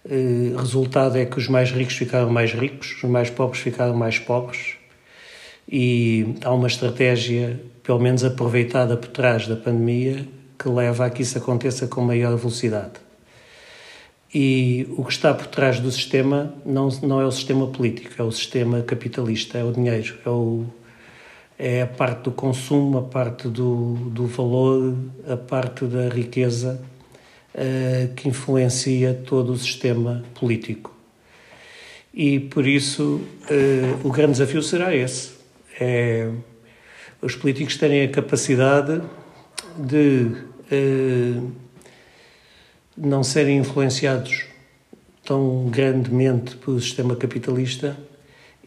Uh, 0.03 0.57
resultado 0.57 1.15
é 1.15 1.25
que 1.25 1.37
os 1.37 1.47
mais 1.47 1.69
ricos 1.71 1.95
ficaram 1.95 2.29
mais 2.31 2.53
ricos, 2.53 2.95
os 3.03 3.09
mais 3.09 3.29
pobres 3.29 3.61
ficaram 3.61 3.93
mais 3.93 4.17
pobres, 4.17 4.75
e 5.69 6.35
há 6.43 6.51
uma 6.51 6.67
estratégia, 6.67 7.61
pelo 7.83 7.99
menos 7.99 8.23
aproveitada 8.23 8.97
por 8.97 9.09
trás 9.09 9.47
da 9.47 9.55
pandemia, 9.55 10.27
que 10.57 10.67
leva 10.67 11.05
a 11.05 11.09
que 11.09 11.21
isso 11.21 11.37
aconteça 11.37 11.87
com 11.87 12.01
maior 12.01 12.35
velocidade. 12.35 12.93
E 14.33 14.87
o 14.97 15.03
que 15.03 15.11
está 15.11 15.33
por 15.33 15.47
trás 15.47 15.79
do 15.79 15.91
sistema 15.91 16.53
não, 16.65 16.87
não 17.03 17.19
é 17.19 17.25
o 17.25 17.31
sistema 17.31 17.67
político, 17.67 18.13
é 18.17 18.23
o 18.23 18.31
sistema 18.31 18.81
capitalista, 18.81 19.57
é 19.57 19.63
o 19.63 19.73
dinheiro, 19.73 20.17
é, 20.25 20.29
o, 20.29 20.65
é 21.59 21.81
a 21.81 21.87
parte 21.87 22.23
do 22.23 22.31
consumo, 22.31 22.97
a 22.97 23.01
parte 23.01 23.49
do, 23.49 23.95
do 24.09 24.25
valor, 24.27 24.95
a 25.27 25.35
parte 25.35 25.83
da 25.85 26.07
riqueza 26.07 26.81
uh, 27.53 28.13
que 28.15 28.29
influencia 28.29 29.21
todo 29.25 29.51
o 29.51 29.57
sistema 29.57 30.23
político. 30.33 30.95
E 32.13 32.39
por 32.39 32.65
isso 32.65 33.21
uh, 33.49 34.07
o 34.07 34.11
grande 34.11 34.33
desafio 34.33 34.61
será 34.61 34.95
esse: 34.95 35.31
é 35.79 36.31
os 37.21 37.35
políticos 37.35 37.77
terem 37.77 38.03
a 38.03 38.09
capacidade 38.09 39.01
de 39.77 40.31
uh, 40.71 41.51
não 43.03 43.23
serem 43.23 43.57
influenciados 43.57 44.45
tão 45.25 45.65
grandemente 45.69 46.55
pelo 46.57 46.79
sistema 46.79 47.15
capitalista 47.15 47.97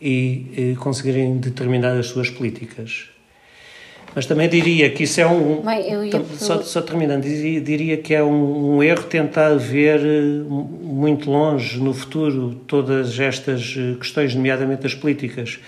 e 0.01 0.75
uh, 0.75 0.81
conseguirem 0.81 1.39
determinar 1.39 1.97
as 1.97 2.07
suas 2.07 2.29
políticas. 2.29 3.11
Mas 4.15 4.27
também 4.27 4.49
diria 4.49 4.91
que 4.91 5.05
isso 5.05 5.21
é 5.21 5.27
um. 5.27 5.63
Mãe, 5.63 5.91
eu 5.91 6.05
ia... 6.05 6.25
só, 6.37 6.63
só 6.63 6.81
terminando, 6.81 7.23
diria, 7.23 7.61
diria 7.61 7.97
que 7.97 8.15
é 8.15 8.23
um, 8.23 8.77
um, 8.77 8.83
erro 8.83 9.05
tentar 9.05 9.57
ver 9.57 10.01
eh, 10.01 10.45
muito 10.49 11.29
longe 11.29 11.81
no 11.81 11.93
futuro 11.93 12.55
todas 12.67 13.19
estas 13.19 13.75
eh, 13.77 13.97
questões, 13.99 14.33
nomeadamente 14.33 14.87
as 14.87 14.95
políticas, 14.95 15.59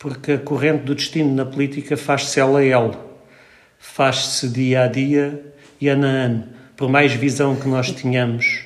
porque 0.00 0.32
a 0.32 0.38
corrente 0.38 0.82
do 0.82 0.96
destino 0.96 1.32
na 1.32 1.44
política 1.44 1.96
faz-se 1.96 2.40
ela 2.40 2.58
a 2.58 2.64
ela, 2.64 3.06
faz-se 3.78 4.48
dia 4.48 4.82
a 4.82 4.86
dia 4.88 5.40
e 5.80 5.88
ano 5.88 6.04
a 6.04 6.08
ano. 6.08 6.61
Por 6.82 6.90
mais 6.90 7.12
visão 7.12 7.54
que 7.54 7.68
nós 7.68 7.92
tenhamos 7.92 8.64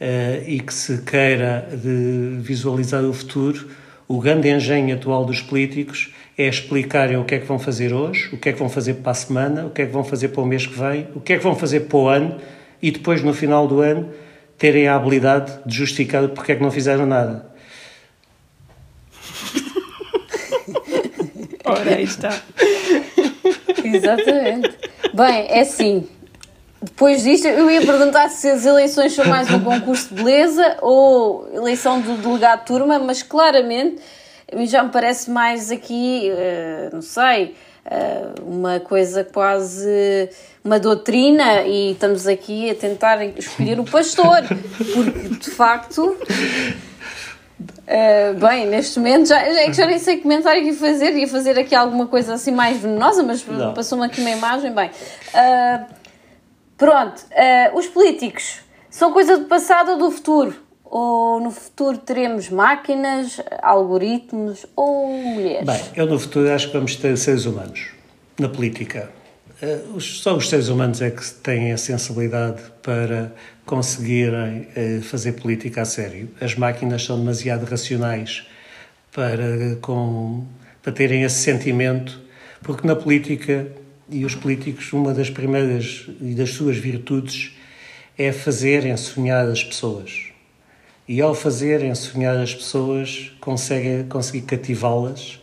uh, 0.00 0.48
e 0.48 0.60
que 0.60 0.72
se 0.72 1.02
queira 1.02 1.68
de 1.72 2.38
visualizar 2.38 3.02
o 3.04 3.12
futuro, 3.12 3.68
o 4.06 4.20
grande 4.20 4.48
engenho 4.48 4.94
atual 4.94 5.24
dos 5.24 5.40
políticos 5.40 6.14
é 6.38 6.46
explicarem 6.46 7.16
o 7.16 7.24
que 7.24 7.34
é 7.34 7.40
que 7.40 7.44
vão 7.44 7.58
fazer 7.58 7.92
hoje, 7.92 8.32
o 8.32 8.38
que 8.38 8.50
é 8.50 8.52
que 8.52 8.58
vão 8.60 8.68
fazer 8.68 8.94
para 8.94 9.10
a 9.10 9.14
semana, 9.14 9.66
o 9.66 9.70
que 9.70 9.82
é 9.82 9.86
que 9.86 9.90
vão 9.90 10.04
fazer 10.04 10.28
para 10.28 10.42
o 10.42 10.46
mês 10.46 10.64
que 10.64 10.78
vem, 10.78 11.08
o 11.12 11.20
que 11.20 11.32
é 11.32 11.38
que 11.38 11.42
vão 11.42 11.56
fazer 11.56 11.80
para 11.80 11.98
o 11.98 12.06
ano 12.06 12.36
e 12.80 12.92
depois, 12.92 13.20
no 13.20 13.34
final 13.34 13.66
do 13.66 13.80
ano, 13.80 14.10
terem 14.56 14.86
a 14.86 14.94
habilidade 14.94 15.52
de 15.66 15.76
justificar 15.76 16.28
porque 16.28 16.52
é 16.52 16.54
que 16.54 16.62
não 16.62 16.70
fizeram 16.70 17.04
nada. 17.04 17.50
Ora, 21.64 21.96
aí 21.96 22.04
está. 22.04 22.40
Exatamente. 23.84 24.70
Bem, 25.12 25.46
é 25.48 25.62
assim. 25.62 26.06
Depois 26.82 27.22
disto, 27.22 27.46
eu 27.46 27.70
ia 27.70 27.80
perguntar 27.80 28.28
se 28.28 28.48
as 28.48 28.66
eleições 28.66 29.14
são 29.14 29.24
mais 29.26 29.50
um 29.50 29.60
concurso 29.60 30.14
de 30.14 30.22
beleza 30.22 30.76
ou 30.82 31.48
eleição 31.52 32.00
do 32.00 32.16
delegado 32.18 32.60
de 32.60 32.66
turma, 32.66 32.98
mas 32.98 33.22
claramente 33.22 34.00
já 34.66 34.82
me 34.82 34.90
parece 34.90 35.30
mais 35.30 35.70
aqui, 35.70 36.30
uh, 36.30 36.94
não 36.94 37.02
sei, 37.02 37.56
uh, 37.86 38.42
uma 38.42 38.78
coisa 38.78 39.24
quase 39.24 40.28
uma 40.62 40.78
doutrina 40.78 41.62
e 41.62 41.92
estamos 41.92 42.26
aqui 42.26 42.70
a 42.70 42.74
tentar 42.74 43.24
escolher 43.24 43.80
o 43.80 43.84
pastor, 43.84 44.42
porque 44.94 45.28
de 45.28 45.50
facto. 45.50 46.16
Uh, 47.88 48.34
bem, 48.38 48.66
neste 48.66 48.98
momento 48.98 49.28
já, 49.28 49.38
já, 49.38 49.60
é 49.62 49.72
já 49.72 49.86
nem 49.86 49.98
sei 49.98 50.16
que 50.16 50.22
comentário 50.24 50.60
que 50.60 50.70
ia 50.70 50.74
fazer, 50.74 51.16
ia 51.16 51.28
fazer 51.28 51.58
aqui 51.58 51.74
alguma 51.74 52.06
coisa 52.06 52.34
assim 52.34 52.50
mais 52.50 52.78
venenosa, 52.78 53.22
mas 53.22 53.44
passou-me 53.74 54.04
aqui 54.04 54.20
uma 54.20 54.30
imagem. 54.30 54.72
Bem, 54.72 54.90
pronto, 56.76 57.20
uh, 57.20 57.78
os 57.78 57.86
políticos 57.86 58.60
são 58.90 59.12
coisa 59.12 59.38
do 59.38 59.44
passado 59.46 59.92
ou 59.92 59.98
do 59.98 60.10
futuro? 60.10 60.54
Ou 60.84 61.40
no 61.40 61.50
futuro 61.50 61.98
teremos 61.98 62.48
máquinas, 62.48 63.40
algoritmos 63.60 64.64
ou 64.76 65.08
mulheres? 65.08 65.66
Bem, 65.66 65.82
eu 65.96 66.06
no 66.06 66.18
futuro 66.18 66.50
acho 66.50 66.68
que 66.68 66.72
vamos 66.74 66.96
ter 66.96 67.16
seres 67.18 67.44
humanos 67.44 67.88
na 68.38 68.48
política. 68.48 69.10
Eh, 69.60 69.80
só 69.98 70.36
os 70.36 70.48
seres 70.48 70.68
humanos 70.68 71.00
é 71.00 71.10
que 71.10 71.24
têm 71.42 71.72
a 71.72 71.76
sensibilidade 71.76 72.62
para 72.82 73.32
conseguirem 73.64 74.68
eh, 74.76 75.00
fazer 75.02 75.32
política 75.32 75.82
a 75.82 75.84
sério. 75.84 76.28
As 76.40 76.54
máquinas 76.54 77.04
são 77.04 77.18
demasiado 77.18 77.64
racionais 77.64 78.46
para, 79.12 79.76
com, 79.80 80.44
para 80.82 80.92
terem 80.92 81.22
esse 81.22 81.42
sentimento, 81.42 82.20
porque 82.62 82.86
na 82.86 82.94
política 82.94 83.66
e 84.08 84.24
os 84.24 84.34
políticos, 84.34 84.92
uma 84.92 85.12
das 85.12 85.30
primeiras 85.30 86.06
e 86.20 86.34
das 86.34 86.50
suas 86.50 86.76
virtudes 86.76 87.52
é 88.16 88.32
fazerem 88.32 88.96
sonhar 88.96 89.46
as 89.48 89.62
pessoas 89.62 90.26
e 91.08 91.20
ao 91.20 91.34
fazerem 91.34 91.94
sonhar 91.94 92.36
as 92.36 92.54
pessoas, 92.54 93.30
conseguem 93.40 94.04
conseguir 94.08 94.44
cativá-las, 94.44 95.40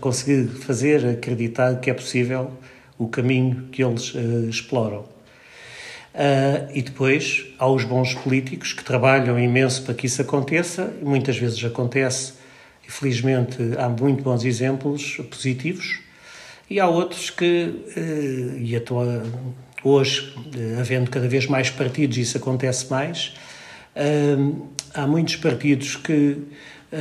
conseguir 0.00 0.48
fazer 0.48 1.06
acreditar 1.06 1.76
que 1.76 1.88
é 1.88 1.94
possível 1.94 2.50
o 2.98 3.06
caminho 3.06 3.68
que 3.70 3.82
eles 3.82 4.12
uh, 4.14 4.48
exploram. 4.48 5.00
Uh, 6.14 6.68
e 6.74 6.82
depois 6.82 7.46
há 7.58 7.66
os 7.68 7.84
bons 7.84 8.14
políticos 8.14 8.72
que 8.72 8.84
trabalham 8.84 9.38
imenso 9.38 9.82
para 9.82 9.94
que 9.94 10.06
isso 10.06 10.20
aconteça, 10.20 10.92
e 11.00 11.04
muitas 11.04 11.38
vezes 11.38 11.64
acontece, 11.64 12.34
e 12.86 12.90
felizmente 12.90 13.56
há 13.78 13.88
muito 13.88 14.22
bons 14.22 14.44
exemplos 14.44 15.16
positivos, 15.30 16.00
e 16.72 16.80
há 16.80 16.88
outros 16.88 17.28
que, 17.28 17.84
uh, 17.96 18.58
e 18.58 18.74
atua, 18.74 19.22
hoje, 19.84 20.34
havendo 20.80 21.10
cada 21.10 21.28
vez 21.28 21.46
mais 21.46 21.68
partidos, 21.68 22.16
isso 22.16 22.38
acontece 22.38 22.90
mais, 22.90 23.34
há 24.94 25.06
muitos 25.06 25.36
partidos 25.36 25.96
que 25.96 26.38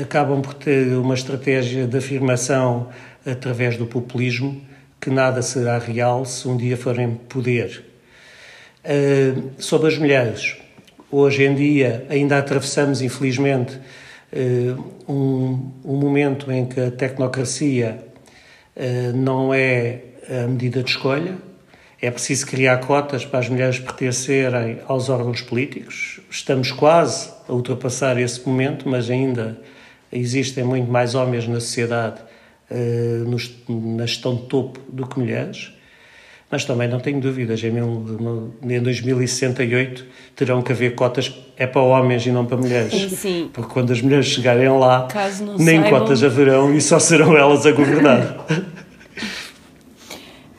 acabam 0.02 0.42
por 0.42 0.56
ter 0.56 0.94
uma 0.98 1.14
estratégia 1.14 1.88
de 1.88 1.98
afirmação 1.98 2.90
através 3.26 3.78
do 3.78 3.86
populismo 3.86 4.62
que 5.00 5.10
nada 5.10 5.42
será 5.42 5.78
real 5.78 6.26
se 6.26 6.48
um 6.48 6.58
dia 6.58 6.76
forem 6.76 7.16
poder. 7.30 7.86
Sobre 9.58 9.88
as 9.88 9.98
mulheres, 9.98 10.58
hoje 11.10 11.44
em 11.44 11.56
dia 11.56 12.06
ainda 12.10 12.38
atravessamos, 12.38 13.02
infelizmente, 13.02 13.80
um, 15.08 15.72
um, 15.86 15.96
momento 15.96 16.52
em 16.52 16.66
que 16.66 16.80
a 16.80 16.92
tecnocracia 16.92 18.11
não 19.14 19.54
é 19.54 20.02
a 20.30 20.48
medida 20.48 20.84
de 20.84 20.90
escolha, 20.90 21.38
é 22.02 22.10
preciso 22.10 22.48
criar 22.48 22.78
cotas 22.78 23.26
para 23.26 23.40
as 23.40 23.50
mulheres 23.50 23.80
pertencerem 23.80 24.80
aos 24.88 25.10
órgãos 25.10 25.42
políticos. 25.42 26.20
Estamos 26.30 26.72
quase 26.72 27.30
a 27.48 27.54
ultrapassar 27.54 28.20
esse 28.20 28.48
momento, 28.48 28.90
mas 28.90 29.10
ainda 29.10 29.60
existem 30.12 30.64
muito 30.64 30.90
mais 30.90 31.14
homens 31.14 31.48
na 31.48 31.60
sociedade 31.60 32.22
nos, 33.28 33.54
na 33.68 34.06
gestão 34.06 34.36
de 34.36 34.44
topo 34.44 34.80
do 34.90 35.06
que 35.06 35.20
mulheres. 35.20 35.74
Mas 36.52 36.66
também 36.66 36.88
não 36.88 37.00
tenho 37.00 37.22
dúvidas, 37.22 37.64
em, 37.64 37.72
mil, 37.72 38.54
em 38.62 38.82
2068 38.82 40.06
terão 40.36 40.62
que 40.62 40.74
haver 40.74 40.96
cotas 40.96 41.34
é 41.56 41.66
para 41.66 41.82
homens 41.82 42.26
e 42.26 42.32
não 42.32 42.46
para 42.46 42.58
mulheres. 42.58 42.92
Sim, 42.92 43.10
sim. 43.10 43.50
Porque 43.54 43.72
quando 43.72 43.94
as 43.94 44.02
mulheres 44.02 44.26
chegarem 44.26 44.68
lá, 44.68 45.08
nem 45.58 45.82
saibam... 45.82 46.00
cotas 46.00 46.24
haverão 46.24 46.76
e 46.76 46.82
só 46.82 47.00
serão 47.00 47.38
elas 47.38 47.66
a 47.66 47.72
governar. 47.72 48.46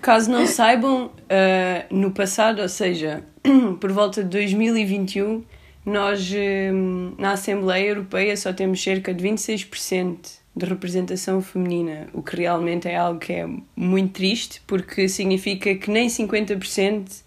Caso 0.01 0.31
não 0.31 0.47
saibam, 0.47 1.07
uh, 1.07 1.95
no 1.95 2.11
passado, 2.11 2.61
ou 2.61 2.69
seja, 2.69 3.23
por 3.79 3.93
volta 3.93 4.25
de 4.25 4.31
2021, 4.31 5.45
nós 5.85 6.33
uh, 6.33 7.15
na 7.19 7.33
Assembleia 7.33 7.89
Europeia 7.89 8.37
só 8.37 8.53
temos 8.53 8.83
cerca 8.83 9.13
de 9.13 9.23
26% 9.23 10.42
de 10.55 10.67
representação 10.67 11.41
feminina, 11.41 12.09
o 12.13 12.23
que 12.23 12.37
realmente 12.37 12.87
é 12.87 12.97
algo 12.97 13.19
que 13.19 13.33
é 13.33 13.49
muito 13.75 14.13
triste, 14.13 14.63
porque 14.67 15.09
significa 15.09 15.75
que 15.75 15.91
nem 15.91 16.09
50% 16.09 17.23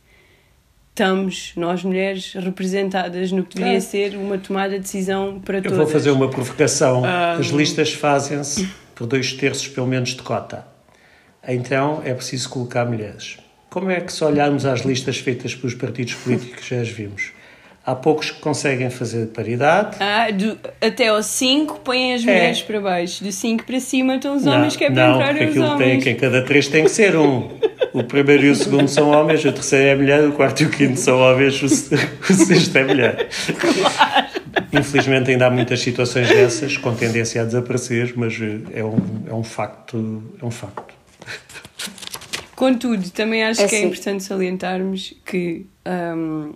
estamos, 0.89 1.51
nós 1.55 1.83
mulheres, 1.83 2.33
representadas 2.33 3.31
no 3.31 3.43
que 3.43 3.55
deveria 3.55 3.77
é. 3.77 3.81
ser 3.81 4.15
uma 4.15 4.37
tomada 4.37 4.73
de 4.73 4.79
decisão 4.79 5.41
para 5.43 5.57
Eu 5.57 5.63
todas. 5.63 5.77
Eu 5.79 5.83
vou 5.85 5.93
fazer 5.93 6.11
uma 6.11 6.29
provocação. 6.29 7.01
Um... 7.01 7.05
As 7.05 7.47
listas 7.47 7.91
fazem-se 7.93 8.69
por 8.93 9.07
dois 9.07 9.33
terços, 9.33 9.67
pelo 9.67 9.87
menos, 9.87 10.09
de 10.09 10.21
cota 10.21 10.75
então 11.47 12.01
é 12.03 12.13
preciso 12.13 12.49
colocar 12.49 12.85
mulheres. 12.85 13.37
Como 13.69 13.91
é 13.91 13.99
que 13.99 14.11
se 14.11 14.23
olharmos 14.23 14.65
às 14.65 14.81
listas 14.81 15.17
feitas 15.17 15.53
pelos 15.53 15.75
partidos 15.75 16.13
políticos 16.15 16.65
já 16.65 16.79
as 16.79 16.89
vimos? 16.89 17.31
Há 17.85 17.93
poucos 17.93 18.31
que 18.31 18.39
conseguem 18.39 18.89
fazer 18.89 19.27
paridade. 19.27 19.97
Ah, 19.99 20.31
do, 20.31 20.57
até 20.81 21.09
ao 21.09 21.21
5 21.21 21.81
põem 21.81 22.15
as 22.15 22.21
é. 22.23 22.25
mulheres 22.25 22.59
é. 22.59 22.63
para 22.63 22.81
baixo. 22.81 23.23
Do 23.23 23.31
5 23.31 23.63
para 23.63 23.79
cima 23.79 24.15
estão 24.15 24.35
os 24.35 24.47
homens 24.47 24.75
que 24.75 24.85
é 24.85 24.89
para 24.89 25.07
não, 25.07 25.21
entrar 25.21 25.35
os 25.35 25.57
homens. 25.57 25.77
Tem, 25.77 25.99
que 25.99 26.09
em 26.09 26.15
cada 26.15 26.41
três 26.43 26.67
tem 26.67 26.83
que 26.83 26.89
ser 26.89 27.15
um. 27.15 27.47
O 27.93 28.03
primeiro 28.03 28.43
e 28.43 28.49
o 28.49 28.55
segundo 28.55 28.87
são 28.87 29.11
homens, 29.11 29.45
o 29.45 29.51
terceiro 29.51 29.85
é 29.85 29.95
mulher, 29.95 30.27
o 30.27 30.31
quarto 30.31 30.63
e 30.63 30.65
o 30.65 30.69
quinto 30.69 30.99
são 30.99 31.19
homens, 31.19 31.61
o, 31.61 31.65
o 31.65 31.69
sexto 32.33 32.75
é 32.75 32.83
mulher. 32.83 33.29
Claro. 33.57 34.27
Infelizmente 34.73 35.31
ainda 35.31 35.45
há 35.45 35.51
muitas 35.51 35.79
situações 35.79 36.27
dessas 36.27 36.77
com 36.77 36.93
tendência 36.93 37.41
a 37.41 37.45
desaparecer, 37.45 38.13
mas 38.15 38.33
é 38.73 38.83
um, 38.83 38.97
é 39.29 39.33
um 39.33 39.43
facto. 39.43 40.23
É 40.41 40.45
um 40.45 40.51
facto. 40.51 40.93
Contudo, 42.55 43.09
também 43.11 43.43
acho 43.43 43.61
é 43.61 43.67
que 43.67 43.75
é 43.75 43.77
assim. 43.79 43.87
importante 43.87 44.23
salientarmos 44.23 45.13
que 45.25 45.65
um, 45.85 46.53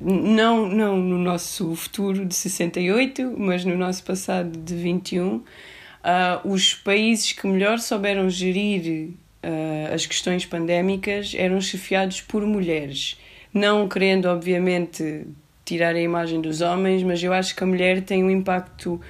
não, 0.00 0.68
não 0.68 0.96
no 0.96 1.18
nosso 1.18 1.74
futuro 1.74 2.24
de 2.24 2.34
68, 2.34 3.34
mas 3.36 3.64
no 3.64 3.76
nosso 3.76 4.04
passado 4.04 4.56
de 4.58 4.74
21, 4.74 5.36
uh, 5.36 5.42
os 6.44 6.74
países 6.74 7.32
que 7.32 7.46
melhor 7.46 7.78
souberam 7.78 8.30
gerir 8.30 9.10
uh, 9.42 9.94
as 9.94 10.06
questões 10.06 10.46
pandémicas 10.46 11.34
eram 11.36 11.60
chefiados 11.60 12.20
por 12.20 12.46
mulheres. 12.46 13.18
Não 13.52 13.88
querendo, 13.88 14.26
obviamente, 14.26 15.26
tirar 15.64 15.94
a 15.94 16.00
imagem 16.00 16.40
dos 16.40 16.60
homens, 16.60 17.02
mas 17.02 17.22
eu 17.22 17.32
acho 17.32 17.54
que 17.56 17.64
a 17.64 17.66
mulher 17.66 18.02
tem 18.02 18.22
um 18.22 18.30
impacto 18.30 19.00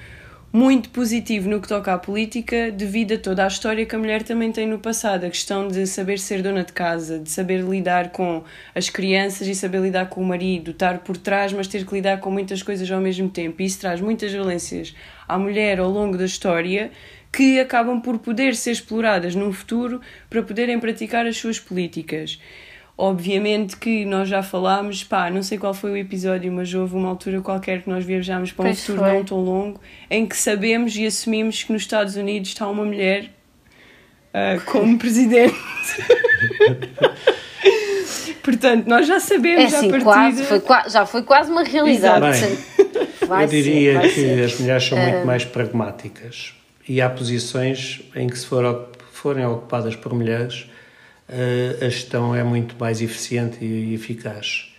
muito 0.51 0.89
positivo 0.89 1.47
no 1.47 1.61
que 1.61 1.67
toca 1.67 1.93
à 1.93 1.97
política, 1.97 2.71
devido 2.71 3.13
a 3.13 3.17
toda 3.17 3.43
a 3.43 3.47
história 3.47 3.85
que 3.85 3.95
a 3.95 3.99
mulher 3.99 4.23
também 4.23 4.51
tem 4.51 4.67
no 4.67 4.79
passado. 4.79 5.25
A 5.25 5.29
questão 5.29 5.67
de 5.67 5.85
saber 5.85 6.17
ser 6.17 6.41
dona 6.41 6.63
de 6.63 6.73
casa, 6.73 7.19
de 7.19 7.29
saber 7.29 7.61
lidar 7.61 8.09
com 8.09 8.43
as 8.73 8.89
crianças 8.89 9.47
e 9.47 9.53
saber 9.53 9.79
lidar 9.79 10.09
com 10.09 10.21
o 10.21 10.25
marido, 10.25 10.71
estar 10.71 10.99
por 10.99 11.17
trás, 11.17 11.53
mas 11.53 11.67
ter 11.67 11.85
que 11.85 11.93
lidar 11.93 12.19
com 12.19 12.31
muitas 12.31 12.63
coisas 12.63 12.89
ao 12.89 12.99
mesmo 12.99 13.29
tempo. 13.29 13.61
Isso 13.61 13.79
traz 13.79 14.01
muitas 14.01 14.31
violências 14.31 14.95
à 15.27 15.37
mulher 15.37 15.79
ao 15.79 15.89
longo 15.89 16.17
da 16.17 16.25
história 16.25 16.91
que 17.31 17.59
acabam 17.59 18.01
por 18.01 18.17
poder 18.17 18.55
ser 18.55 18.71
exploradas 18.71 19.35
num 19.35 19.53
futuro 19.53 20.01
para 20.29 20.41
poderem 20.41 20.79
praticar 20.79 21.27
as 21.27 21.37
suas 21.37 21.59
políticas. 21.59 22.39
Obviamente 23.01 23.77
que 23.77 24.03
nós 24.03 24.27
já 24.27 24.43
falámos, 24.43 25.05
pá, 25.05 25.29
não 25.29 25.41
sei 25.41 25.57
qual 25.57 25.73
foi 25.73 25.91
o 25.91 25.95
episódio, 25.95 26.51
mas 26.51 26.73
houve 26.73 26.95
uma 26.95 27.07
altura 27.07 27.39
qualquer 27.39 27.81
que 27.81 27.89
nós 27.89 28.03
viajámos 28.03 28.51
para 28.51 28.63
um 28.63 28.65
pois 28.65 28.81
futuro 28.81 28.99
foi. 28.99 29.13
não 29.13 29.23
tão 29.23 29.39
longo, 29.39 29.79
em 30.11 30.25
que 30.25 30.35
sabemos 30.35 30.93
e 30.97 31.05
assumimos 31.05 31.63
que 31.63 31.71
nos 31.71 31.83
Estados 31.83 32.17
Unidos 32.17 32.49
está 32.49 32.67
uma 32.67 32.83
mulher 32.83 33.31
uh, 34.33 34.59
como 34.65 34.95
presidente. 34.99 35.55
Portanto, 38.43 38.85
nós 38.85 39.07
já 39.07 39.21
sabemos 39.21 39.71
é 39.71 39.77
assim, 39.77 39.97
quase, 40.01 40.43
foi, 40.43 40.61
já 40.89 41.05
foi 41.05 41.23
quase 41.23 41.49
uma 41.49 41.63
realidade. 41.63 42.19
Bem, 42.19 42.33
eu 43.43 43.47
diria 43.47 44.01
ser, 44.01 44.09
que 44.09 44.15
ser. 44.15 44.43
as 44.43 44.59
mulheres 44.59 44.83
são 44.83 44.97
uh... 44.97 45.01
muito 45.01 45.19
ah. 45.19 45.25
mais 45.25 45.45
pragmáticas 45.45 46.53
e 46.85 46.99
há 46.99 47.09
posições 47.09 48.01
em 48.13 48.27
que 48.27 48.37
se 48.37 48.45
for, 48.45 48.89
forem 49.13 49.45
ocupadas 49.45 49.95
por 49.95 50.13
mulheres 50.13 50.67
a 51.81 51.89
gestão 51.89 52.33
é 52.35 52.43
muito 52.43 52.75
mais 52.79 53.01
eficiente 53.01 53.63
e 53.63 53.93
eficaz. 53.93 54.73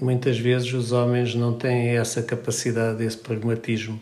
muitas 0.00 0.38
vezes 0.38 0.72
os 0.72 0.92
homens 0.92 1.34
não 1.34 1.52
têm 1.52 1.96
essa 1.96 2.22
capacidade, 2.22 3.04
esse 3.04 3.18
pragmatismo. 3.18 4.00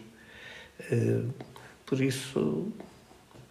por 1.84 2.00
isso, 2.00 2.72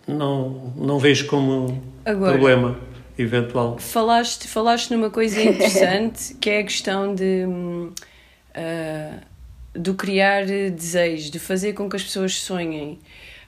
não, 0.08 0.74
não 0.76 1.00
vejo 1.00 1.28
como 1.28 1.82
Agora, 2.06 2.32
problema 2.32 2.80
eventual. 3.18 3.78
Falaste, 3.80 4.48
falaste 4.48 4.92
numa 4.92 5.10
coisa 5.10 5.42
interessante 5.42 6.34
que 6.40 6.50
é 6.50 6.60
a 6.60 6.64
questão 6.64 7.14
de. 7.14 7.46
Uh, 7.46 9.32
do 9.74 9.94
criar 9.94 10.46
desejo, 10.46 11.32
de 11.32 11.40
fazer 11.40 11.72
com 11.74 11.90
que 11.90 11.96
as 11.96 12.04
pessoas 12.04 12.36
sonhem. 12.36 13.00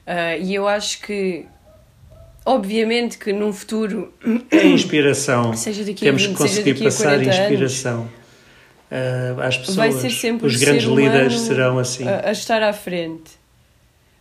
Uh, 0.07 0.41
e 0.41 0.55
eu 0.55 0.67
acho 0.67 1.01
que 1.01 1.45
Obviamente 2.45 3.17
que 3.17 3.31
num 3.31 3.53
futuro. 3.53 4.13
É 4.51 4.65
inspiração. 4.67 5.55
Seja 5.55 5.83
daqui 5.83 6.05
a 6.05 6.07
Temos 6.07 6.23
20, 6.23 6.31
que 6.31 6.37
conseguir 6.37 6.83
passar 6.83 7.21
inspiração 7.21 8.09
uh, 8.91 9.41
às 9.41 9.57
pessoas. 9.57 9.77
Vai 9.77 9.91
ser 9.91 10.09
sempre 10.09 10.47
Os 10.47 10.55
grandes 10.57 10.85
líderes 10.85 11.39
serão 11.39 11.79
assim. 11.79 12.07
A, 12.07 12.29
a, 12.29 12.31
estar 12.31 12.61
à 12.61 12.73
frente. 12.73 13.43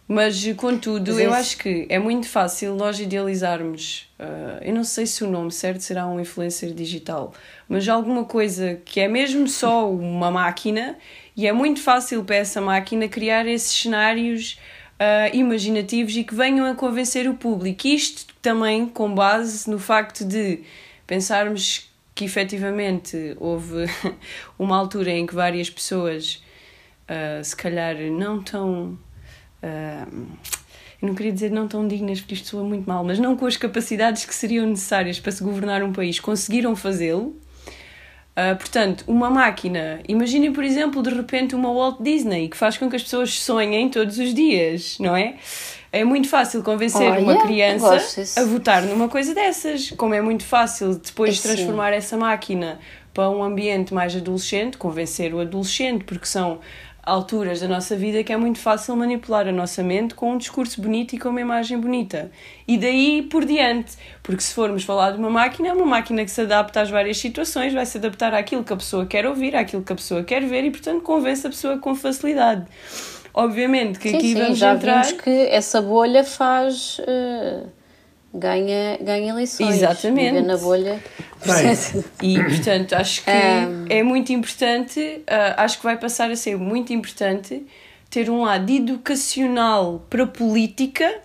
Mas, 0.07 0.45
contudo, 0.57 1.13
Mas 1.13 1.21
eu 1.21 1.33
acho 1.33 1.57
que 1.57 1.87
é 1.89 1.99
muito 1.99 2.29
fácil 2.29 2.75
nós 2.75 3.01
idealizarmos. 3.01 4.09
Uh, 4.19 4.63
eu 4.63 4.75
não 4.75 4.85
sei 4.85 5.07
se 5.07 5.25
o 5.25 5.31
nome 5.31 5.51
certo 5.51 5.81
será 5.81 6.07
um 6.07 6.21
influencer 6.21 6.75
digital, 6.75 7.33
mas 7.69 7.89
alguma 7.89 8.25
coisa 8.25 8.79
que 8.85 9.01
é 9.01 9.09
mesmo 9.09 9.49
só 9.49 9.91
uma 9.91 10.31
máquina 10.31 10.97
e 11.37 11.47
é 11.47 11.53
muito 11.53 11.81
fácil 11.81 12.25
para 12.25 12.37
essa 12.37 12.61
máquina 12.61 13.09
criar 13.09 13.47
esses 13.47 13.73
cenários 13.73 14.59
uh, 15.03 15.35
imaginativos 15.37 16.17
e 16.17 16.25
que 16.25 16.35
venham 16.35 16.67
a 16.71 16.75
convencer 16.75 17.29
o 17.29 17.35
público. 17.35 17.87
Isto 17.87 18.27
também 18.41 18.87
com 18.87 19.13
base 19.13 19.69
no 19.69 19.79
facto 19.79 20.25
de 20.25 20.61
pensarmos 21.07 21.91
que 22.15 22.25
efetivamente 22.25 23.37
houve 23.39 23.87
uma 24.59 24.77
altura 24.77 25.11
em 25.11 25.27
que 25.27 25.35
várias 25.35 25.69
pessoas, 25.69 26.43
uh, 27.09 27.43
se 27.43 27.57
calhar 27.57 27.97
não 27.97 28.43
tão. 28.43 28.99
Uh, 29.63 30.27
eu 31.01 31.09
não 31.09 31.17
queria 31.17 31.33
dizer 31.33 31.51
não 31.51 31.67
tão 31.67 31.89
dignas, 31.89 32.21
porque 32.21 32.35
isto 32.35 32.47
soa 32.49 32.63
muito 32.63 32.87
mal, 32.89 33.03
mas 33.03 33.19
não 33.19 33.37
com 33.37 33.45
as 33.45 33.57
capacidades 33.57 34.25
que 34.25 34.33
seriam 34.33 34.65
necessárias 34.67 35.19
para 35.19 35.33
se 35.33 35.43
governar 35.43 35.83
um 35.83 35.93
país, 35.93 36.21
conseguiram 36.21 36.77
fazê-lo 36.77 37.37
Uh, 38.33 38.57
portanto, 38.57 39.05
uma 39.07 39.29
máquina, 39.29 40.01
imaginem 40.09 40.55
por 40.55 40.65
exemplo 40.65 41.03
de 41.03 41.11
repente 41.11 41.55
uma 41.55 41.71
Walt 41.71 42.01
Disney 42.01 42.49
que 42.49 42.57
faz 42.57 42.79
com 42.79 42.89
que 42.89 42.97
as 42.97 43.03
pessoas 43.03 43.39
sonhem 43.39 43.91
todos 43.91 44.19
os 44.19 44.33
dias, 44.33 44.97
não 44.99 45.15
é? 45.15 45.35
É 45.93 46.03
muito 46.03 46.27
fácil 46.31 46.63
convencer 46.63 47.11
Olha, 47.11 47.21
uma 47.21 47.43
criança 47.43 48.41
a 48.41 48.45
votar 48.45 48.81
numa 48.85 49.07
coisa 49.07 49.35
dessas, 49.35 49.91
como 49.91 50.15
é 50.15 50.23
muito 50.23 50.47
fácil 50.47 50.95
depois 50.95 51.37
de 51.37 51.43
transformar 51.43 51.93
essa 51.93 52.17
máquina 52.17 52.81
para 53.13 53.29
um 53.29 53.43
ambiente 53.43 53.93
mais 53.93 54.17
adolescente, 54.17 54.79
convencer 54.79 55.35
o 55.35 55.41
adolescente, 55.41 56.05
porque 56.05 56.25
são 56.25 56.61
alturas 57.03 57.61
da 57.61 57.67
nossa 57.67 57.97
vida 57.97 58.23
que 58.23 58.33
é 58.33 58.37
muito 58.37 58.59
fácil 58.59 58.95
manipular 58.97 59.49
a 59.49 59.53
nossa 59.53 59.83
mente 59.83 60.15
com 60.15 60.33
um 60.33 60.39
discurso 60.39 60.81
bonito 60.81 61.15
e 61.15 61.19
com 61.19 61.31
uma 61.31 61.41
imagem 61.41 61.79
bonita. 61.79 62.31
E 62.67 62.79
daí 62.79 63.23
por 63.23 63.45
diante, 63.45 63.97
porque 64.23 64.43
se 64.43 64.55
formos 64.55 64.85
falar 64.85 65.13
de 65.13 65.19
uma 65.19 65.31
máquina, 65.31 65.69
é 65.69 65.73
uma 65.73 65.87
máquina 65.87 66.25
que 66.25 66.31
se 66.31 66.41
adapta 66.43 66.81
às 66.81 66.91
várias 66.91 67.19
situações, 67.19 67.73
vai 67.73 67.85
se 67.85 67.99
adaptar 67.99 68.33
àquilo 68.35 68.63
que 68.63 68.73
a 68.73 68.77
pessoa 68.77 69.05
quer 69.05 69.27
ouvir, 69.27 69.57
àquilo 69.57 69.83
que 69.83 69.93
a 69.93 69.97
pessoa 69.97 70.23
quer 70.23 70.45
ver 70.45 70.65
e, 70.65 70.71
portanto, 70.71 71.03
convence 71.03 71.47
a 71.47 71.51
pessoa 71.51 71.79
com 71.79 71.95
facilidade. 71.95 72.67
Obviamente 73.35 73.99
que 73.99 74.11
sim, 74.11 74.17
aqui 74.17 74.33
sim, 74.33 74.41
vamos 74.41 74.59
já 74.59 74.75
entrar. 74.75 75.05
Vimos 75.05 75.21
que 75.23 75.31
essa 75.31 75.81
bolha 75.83 76.23
faz. 76.23 76.99
Uh 77.01 77.82
ganha, 78.35 78.99
ganha 79.01 79.31
eleições. 79.31 79.77
Exatamente. 79.77 80.33
Viver 80.33 80.47
na 80.47 80.57
bolha. 80.57 81.03
Bem, 81.45 82.03
e 82.23 82.43
portanto 82.43 82.93
acho 82.95 83.25
que 83.25 83.31
um... 83.31 83.87
é 83.89 84.03
muito 84.03 84.33
importante, 84.33 85.01
uh, 85.01 85.55
acho 85.57 85.79
que 85.79 85.85
vai 85.85 85.97
passar 85.97 86.31
a 86.31 86.37
ser 86.37 86.57
muito 86.57 86.93
importante 86.93 87.67
ter 88.09 88.31
um 88.31 88.43
lado 88.43 88.71
educacional 88.71 90.07
para 90.09 90.25
a 90.25 90.27
política 90.27 91.21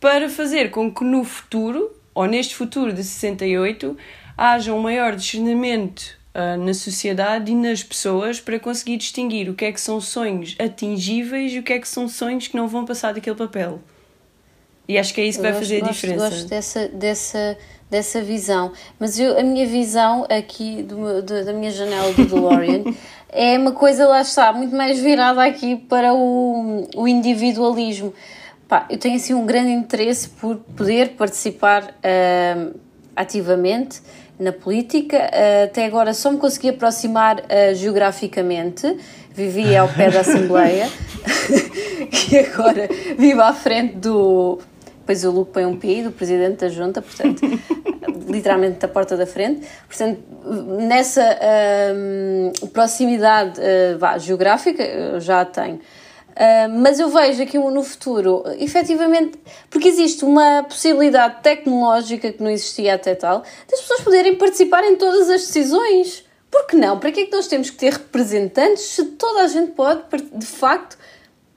para 0.00 0.28
fazer 0.28 0.70
com 0.70 0.92
que 0.92 1.04
no 1.04 1.24
futuro, 1.24 1.90
ou 2.14 2.26
neste 2.26 2.54
futuro 2.54 2.92
de 2.92 3.04
68, 3.04 3.96
haja 4.36 4.72
um 4.72 4.80
maior 4.80 5.14
discernimento 5.14 6.18
uh, 6.34 6.62
na 6.62 6.74
sociedade 6.74 7.52
e 7.52 7.54
nas 7.54 7.82
pessoas 7.82 8.40
para 8.40 8.58
conseguir 8.58 8.96
distinguir 8.96 9.48
o 9.48 9.54
que 9.54 9.66
é 9.66 9.72
que 9.72 9.80
são 9.80 10.00
sonhos 10.00 10.56
atingíveis 10.58 11.52
e 11.52 11.58
o 11.58 11.62
que 11.62 11.74
é 11.74 11.78
que 11.78 11.88
são 11.88 12.08
sonhos 12.08 12.48
que 12.48 12.56
não 12.56 12.66
vão 12.66 12.84
passar 12.84 13.14
daquele 13.14 13.36
papel. 13.36 13.80
E 14.90 14.98
acho 14.98 15.14
que 15.14 15.20
é 15.20 15.24
isso 15.24 15.38
que 15.38 15.42
vai 15.42 15.52
gosto, 15.52 15.62
fazer 15.62 15.84
a 15.84 15.86
diferença. 15.86 16.30
Gosto 16.30 16.48
dessa, 16.48 16.88
dessa, 16.88 17.58
dessa 17.88 18.20
visão. 18.22 18.72
Mas 18.98 19.20
eu, 19.20 19.38
a 19.38 19.42
minha 19.44 19.64
visão 19.64 20.26
aqui 20.28 20.82
do, 20.82 21.22
do, 21.22 21.44
da 21.44 21.52
minha 21.52 21.70
janela 21.70 22.12
do 22.12 22.24
DeLorean 22.24 22.82
é 23.30 23.56
uma 23.56 23.70
coisa, 23.70 24.08
lá 24.08 24.20
está, 24.20 24.52
muito 24.52 24.74
mais 24.74 24.98
virada 24.98 25.44
aqui 25.44 25.76
para 25.76 26.12
o, 26.12 26.88
o 26.96 27.06
individualismo. 27.06 28.12
Pá, 28.66 28.84
eu 28.90 28.98
tenho 28.98 29.14
assim 29.14 29.32
um 29.32 29.46
grande 29.46 29.70
interesse 29.70 30.28
por 30.28 30.56
poder 30.56 31.10
participar 31.10 31.84
uh, 31.84 32.76
ativamente 33.14 34.00
na 34.40 34.50
política. 34.50 35.18
Uh, 35.18 35.64
até 35.66 35.86
agora 35.86 36.12
só 36.14 36.32
me 36.32 36.38
consegui 36.38 36.70
aproximar 36.70 37.38
uh, 37.38 37.74
geograficamente, 37.76 38.96
vivia 39.32 39.82
ao 39.82 39.88
pé 39.88 40.10
da 40.10 40.18
Assembleia 40.22 40.88
e 42.32 42.38
agora 42.38 42.88
vivo 43.16 43.40
à 43.40 43.52
frente 43.52 43.94
do, 43.94 44.58
depois 45.10 45.24
o 45.24 45.30
Luke 45.30 45.52
põe 45.52 45.66
um 45.66 45.76
pi 45.76 46.02
do 46.02 46.12
presidente 46.12 46.58
da 46.58 46.68
junta, 46.68 47.02
portanto, 47.02 47.40
literalmente 48.30 48.78
da 48.78 48.86
porta 48.86 49.16
da 49.16 49.26
frente. 49.26 49.66
Portanto, 49.88 50.22
nessa 50.78 51.36
uh, 51.36 52.68
proximidade 52.68 53.58
uh, 53.60 53.98
vá, 53.98 54.16
geográfica, 54.18 54.82
eu 54.84 55.20
já 55.20 55.40
a 55.40 55.44
tenho. 55.44 55.76
Uh, 55.76 56.70
mas 56.80 57.00
eu 57.00 57.08
vejo 57.08 57.42
aqui 57.42 57.58
no 57.58 57.82
futuro, 57.82 58.44
efetivamente, 58.60 59.36
porque 59.68 59.88
existe 59.88 60.24
uma 60.24 60.62
possibilidade 60.62 61.42
tecnológica 61.42 62.30
que 62.32 62.40
não 62.40 62.50
existia 62.50 62.94
até 62.94 63.16
tal, 63.16 63.42
das 63.68 63.80
pessoas 63.80 64.02
poderem 64.02 64.36
participar 64.36 64.84
em 64.84 64.94
todas 64.94 65.28
as 65.28 65.40
decisões. 65.40 66.24
Por 66.48 66.66
que 66.66 66.76
não? 66.76 67.00
Para 67.00 67.10
que 67.10 67.20
é 67.20 67.26
que 67.26 67.32
nós 67.32 67.48
temos 67.48 67.68
que 67.68 67.76
ter 67.76 67.92
representantes 67.94 68.84
se 68.84 69.04
toda 69.04 69.42
a 69.42 69.48
gente 69.48 69.72
pode, 69.72 70.02
de 70.34 70.46
facto, 70.46 70.96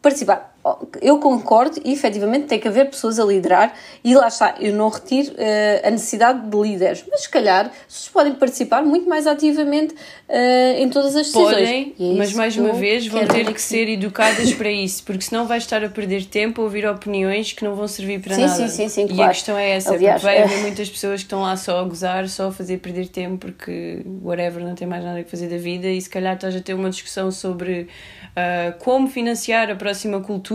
participar? 0.02 0.53
Eu 1.02 1.20
concordo 1.20 1.80
e 1.84 1.92
efetivamente 1.92 2.46
tem 2.46 2.58
que 2.58 2.68
haver 2.68 2.90
pessoas 2.90 3.20
a 3.20 3.26
liderar 3.26 3.74
e 4.02 4.16
lá 4.16 4.30
está, 4.30 4.56
eu 4.60 4.74
não 4.74 4.88
retiro 4.88 5.34
uh, 5.34 5.88
a 5.88 5.92
necessidade 5.92 6.50
de 6.50 6.58
líderes, 6.58 7.04
mas 7.10 7.24
se 7.24 7.30
calhar 7.30 7.70
vocês 7.86 8.08
podem 8.08 8.34
participar 8.34 8.82
muito 8.82 9.08
mais 9.10 9.28
ativamente 9.28 9.94
uh, 9.94 10.78
em 10.78 10.90
todas 10.90 11.18
as 11.18 11.28
decisões. 11.28 11.56
Podem, 11.56 11.96
é 12.00 12.18
mas 12.18 12.34
mais 12.34 12.56
uma 12.56 12.72
vez 12.72 13.06
vão 13.08 13.28
ter 13.28 13.46
que, 13.46 13.54
que 13.56 13.62
ser 13.62 13.90
educadas 13.90 14.54
para 14.54 14.72
isso, 14.72 15.04
porque 15.04 15.22
senão 15.22 15.46
vai 15.46 15.58
estar 15.58 15.84
a 15.84 15.90
perder 15.90 16.26
tempo 16.26 16.62
a 16.62 16.64
ouvir 16.64 16.88
opiniões 16.88 17.52
que 17.52 17.66
não 17.66 17.76
vão 17.76 17.88
servir 17.88 18.22
para 18.22 18.36
sim, 18.36 18.42
nada. 18.42 18.54
Sim, 18.54 18.68
sim, 18.70 18.88
sim, 18.88 19.06
E 19.06 19.16
claro. 19.16 19.24
a 19.24 19.34
questão 19.34 19.58
é 19.58 19.72
essa, 19.72 19.94
Aliás, 19.94 20.22
porque 20.22 20.34
vai 20.34 20.44
haver 20.44 20.60
muitas 20.64 20.90
pessoas 20.90 21.20
que 21.20 21.26
estão 21.26 21.42
lá 21.42 21.58
só 21.58 21.80
a 21.80 21.84
gozar, 21.84 22.30
só 22.30 22.48
a 22.48 22.52
fazer 22.54 22.78
perder 22.78 23.10
tempo 23.10 23.38
porque 23.38 24.02
whatever, 24.24 24.64
não 24.64 24.76
tem 24.76 24.88
mais 24.88 25.04
nada 25.04 25.20
a 25.20 25.24
fazer 25.26 25.50
da 25.50 25.58
vida 25.58 25.88
e 25.88 26.00
se 26.00 26.10
calhar 26.10 26.36
estás 26.36 26.56
a 26.56 26.62
ter 26.62 26.74
uma 26.74 26.90
discussão 26.90 27.30
sobre 27.32 27.82
uh, 27.82 28.78
como 28.80 29.10
financiar 29.10 29.70
a 29.70 29.76
próxima 29.76 30.22
cultura 30.22 30.53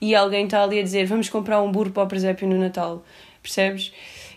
e 0.00 0.14
alguém 0.14 0.44
está 0.44 0.62
ali 0.62 0.78
a 0.78 0.82
dizer 0.82 1.06
vamos 1.06 1.28
comprar 1.28 1.62
um 1.62 1.70
burro 1.70 1.90
para 1.90 2.02
o 2.02 2.06
presépio 2.06 2.48
no 2.48 2.58
Natal, 2.58 3.04
percebes? 3.42 3.92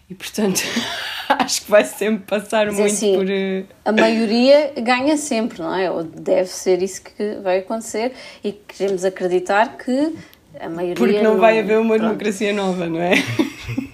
E 0.10 0.13
portanto, 0.13 0.62
acho 1.30 1.63
que 1.63 1.71
vai 1.71 1.84
sempre 1.84 2.26
passar 2.26 2.67
Mas, 2.67 2.76
muito 2.76 2.93
assim, 2.93 3.15
por. 3.15 3.26
Uh... 3.26 3.65
A 3.84 3.91
maioria 3.91 4.71
ganha 4.78 5.17
sempre, 5.17 5.62
não 5.62 5.74
é? 5.74 5.89
Ou 5.89 6.04
deve 6.04 6.50
ser 6.50 6.82
isso 6.84 7.02
que 7.02 7.36
vai 7.41 7.60
acontecer 7.60 8.13
e 8.43 8.52
queremos 8.52 9.04
acreditar 9.04 9.78
que 9.78 10.15
a 10.60 10.69
maioria. 10.69 10.95
Porque 10.95 11.21
não, 11.21 11.34
não... 11.34 11.39
vai 11.39 11.60
haver 11.60 11.80
uma 11.80 11.95
Pronto. 11.95 12.08
democracia 12.08 12.54
nova, 12.54 12.88
não 12.88 13.02
é? 13.02 13.15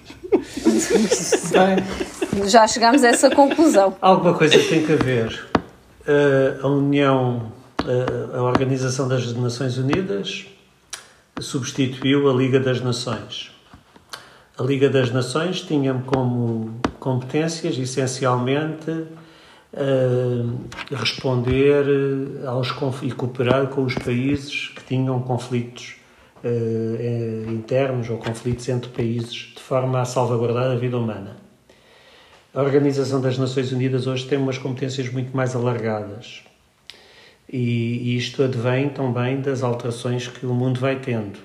Já 2.46 2.66
chegamos 2.66 3.04
a 3.04 3.08
essa 3.08 3.30
conclusão. 3.30 3.96
Alguma 4.00 4.34
coisa 4.34 4.58
tem 4.58 4.84
que 4.84 4.92
haver. 4.92 5.48
Uh, 6.02 6.66
a 6.66 6.68
União, 6.68 7.52
uh, 7.84 8.36
a 8.36 8.42
Organização 8.42 9.06
das 9.06 9.32
Nações 9.34 9.78
Unidas 9.78 10.46
substituiu 11.42 12.30
a 12.30 12.32
Liga 12.32 12.58
das 12.60 12.80
Nações. 12.80 13.50
A 14.58 14.62
Liga 14.62 14.88
das 14.88 15.10
Nações 15.10 15.60
tinha 15.60 15.94
como 16.06 16.80
competências, 17.00 17.76
essencialmente, 17.76 18.90
uh, 18.90 20.60
responder 20.90 21.84
aos 22.46 22.68
e 23.02 23.10
cooperar 23.10 23.66
com 23.68 23.82
os 23.84 23.94
países 23.94 24.68
que 24.68 24.84
tinham 24.84 25.20
conflitos 25.20 25.96
uh, 26.44 27.50
internos 27.50 28.08
ou 28.08 28.18
conflitos 28.18 28.68
entre 28.68 28.90
países, 28.90 29.52
de 29.54 29.60
forma 29.60 30.00
a 30.00 30.04
salvaguardar 30.04 30.70
a 30.70 30.76
vida 30.76 30.96
humana. 30.96 31.36
A 32.54 32.62
Organização 32.62 33.20
das 33.20 33.38
Nações 33.38 33.72
Unidas 33.72 34.06
hoje 34.06 34.26
tem 34.26 34.38
umas 34.38 34.58
competências 34.58 35.10
muito 35.10 35.34
mais 35.34 35.56
alargadas. 35.56 36.44
E, 37.52 38.16
isto 38.16 38.42
advém 38.42 38.88
também 38.88 39.40
das 39.42 39.62
alterações 39.62 40.26
que 40.26 40.46
o 40.46 40.54
mundo 40.54 40.80
vai 40.80 40.98
tendo, 40.98 41.38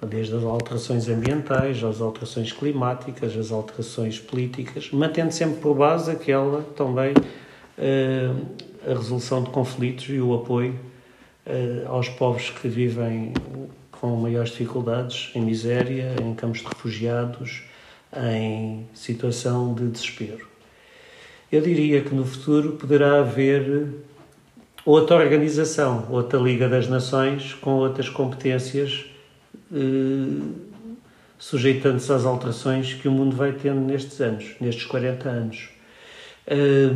desde 0.00 0.34
as 0.34 0.42
alterações 0.42 1.08
ambientais, 1.08 1.84
as 1.84 2.00
alterações 2.00 2.50
climáticas, 2.52 3.36
as 3.36 3.52
alterações 3.52 4.18
políticas, 4.18 4.90
mantendo 4.90 5.30
sempre 5.30 5.60
por 5.60 5.76
base 5.76 6.10
aquela 6.10 6.62
também 6.74 7.12
uh, 7.12 8.46
a 8.90 8.94
resolução 8.94 9.44
de 9.44 9.50
conflitos 9.50 10.08
e 10.08 10.18
o 10.18 10.34
apoio 10.34 10.74
uh, 11.46 11.88
aos 11.88 12.08
povos 12.08 12.48
que 12.48 12.66
vivem 12.66 13.34
com 13.90 14.16
maiores 14.16 14.52
dificuldades, 14.52 15.30
em 15.34 15.42
miséria, 15.42 16.16
em 16.20 16.34
campos 16.34 16.60
de 16.60 16.66
refugiados, 16.66 17.64
em 18.16 18.86
situação 18.94 19.74
de 19.74 19.86
desespero. 19.86 20.48
Eu 21.52 21.60
diria 21.60 22.00
que 22.00 22.14
no 22.14 22.24
futuro 22.24 22.72
poderá 22.72 23.20
haver 23.20 23.90
outra 24.84 25.16
organização, 25.16 26.06
outra 26.10 26.38
Liga 26.38 26.68
das 26.68 26.88
Nações, 26.88 27.54
com 27.54 27.72
outras 27.72 28.08
competências, 28.08 29.04
eh, 29.72 30.42
sujeitando-se 31.38 32.12
às 32.12 32.24
alterações 32.24 32.94
que 32.94 33.08
o 33.08 33.10
mundo 33.10 33.34
vai 33.34 33.52
tendo 33.52 33.80
nestes 33.80 34.20
anos, 34.20 34.54
nestes 34.60 34.84
40 34.84 35.28
anos. 35.28 35.68
Eh, 36.46 36.90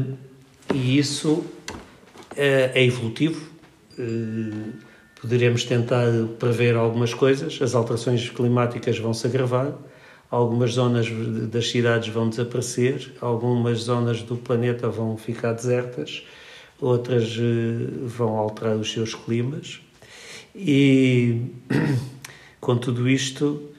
e 0.74 0.98
isso 0.98 1.44
eh, 2.36 2.70
é 2.74 2.84
evolutivo. 2.84 3.48
Eh, 3.98 4.72
poderemos 5.20 5.64
tentar 5.64 6.06
prever 6.38 6.76
algumas 6.76 7.14
coisas. 7.14 7.58
As 7.60 7.74
alterações 7.74 8.28
climáticas 8.30 8.98
vão 8.98 9.14
se 9.14 9.26
agravar, 9.26 9.72
algumas 10.30 10.72
zonas 10.72 11.08
das 11.50 11.68
cidades 11.68 12.08
vão 12.08 12.28
desaparecer, 12.28 13.12
algumas 13.20 13.78
zonas 13.80 14.22
do 14.22 14.36
planeta 14.36 14.88
vão 14.88 15.16
ficar 15.16 15.52
desertas, 15.52 16.22
outras 16.80 17.36
eh, 17.38 17.88
vão 18.04 18.36
alterar 18.36 18.76
os 18.76 18.92
seus 18.92 19.14
climas. 19.14 19.80
E 20.54 21.42
com 22.60 22.76
tudo 22.76 23.08
isto, 23.08 23.70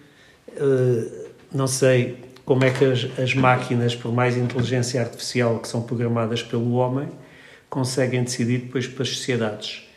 eh, 0.56 1.28
não 1.54 1.68
sei 1.68 2.18
como 2.46 2.64
é 2.64 2.72
que 2.72 2.86
as, 2.86 3.08
as 3.20 3.34
máquinas, 3.34 3.96
por 3.96 4.12
mais 4.12 4.38
inteligência 4.38 5.02
artificial 5.02 5.60
que 5.60 5.68
são 5.68 5.82
programadas 5.82 6.42
pelo 6.42 6.74
homem, 6.74 7.10
conseguem 7.70 8.24
decidir 8.24 8.60
depois 8.60 8.88
para 8.88 9.04
as 9.04 9.10
sociedades 9.10 9.88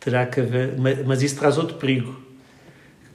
terá 0.00 0.26
que 0.26 0.40
haver. 0.40 0.74
Mas 1.06 1.22
isso 1.22 1.36
traz 1.36 1.58
outro 1.58 1.76
perigo, 1.76 2.20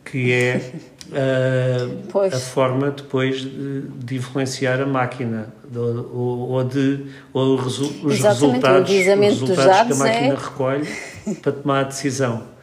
que 0.04 0.32
é 0.32 0.72
uh, 1.12 2.26
a 2.26 2.40
forma 2.40 2.92
depois 2.92 3.42
de, 3.42 3.82
de, 3.82 4.16
influenciar 4.16 4.82
a 4.82 4.86
máquina, 4.86 5.54
de, 5.70 5.78
ou, 5.78 6.50
ou, 6.50 6.64
de, 6.64 7.06
ou 7.32 7.56
resu, 7.56 7.86
os 8.04 8.20
resultados, 8.20 8.92
os 8.92 8.98
resultados 8.98 9.88
que 9.88 9.94
a 9.94 9.96
máquina 9.96 10.34
é... 10.34 10.36
recolhe 10.36 10.88
para 11.42 11.52
tomar 11.52 11.80
a 11.80 11.84
decisão. 11.84 12.54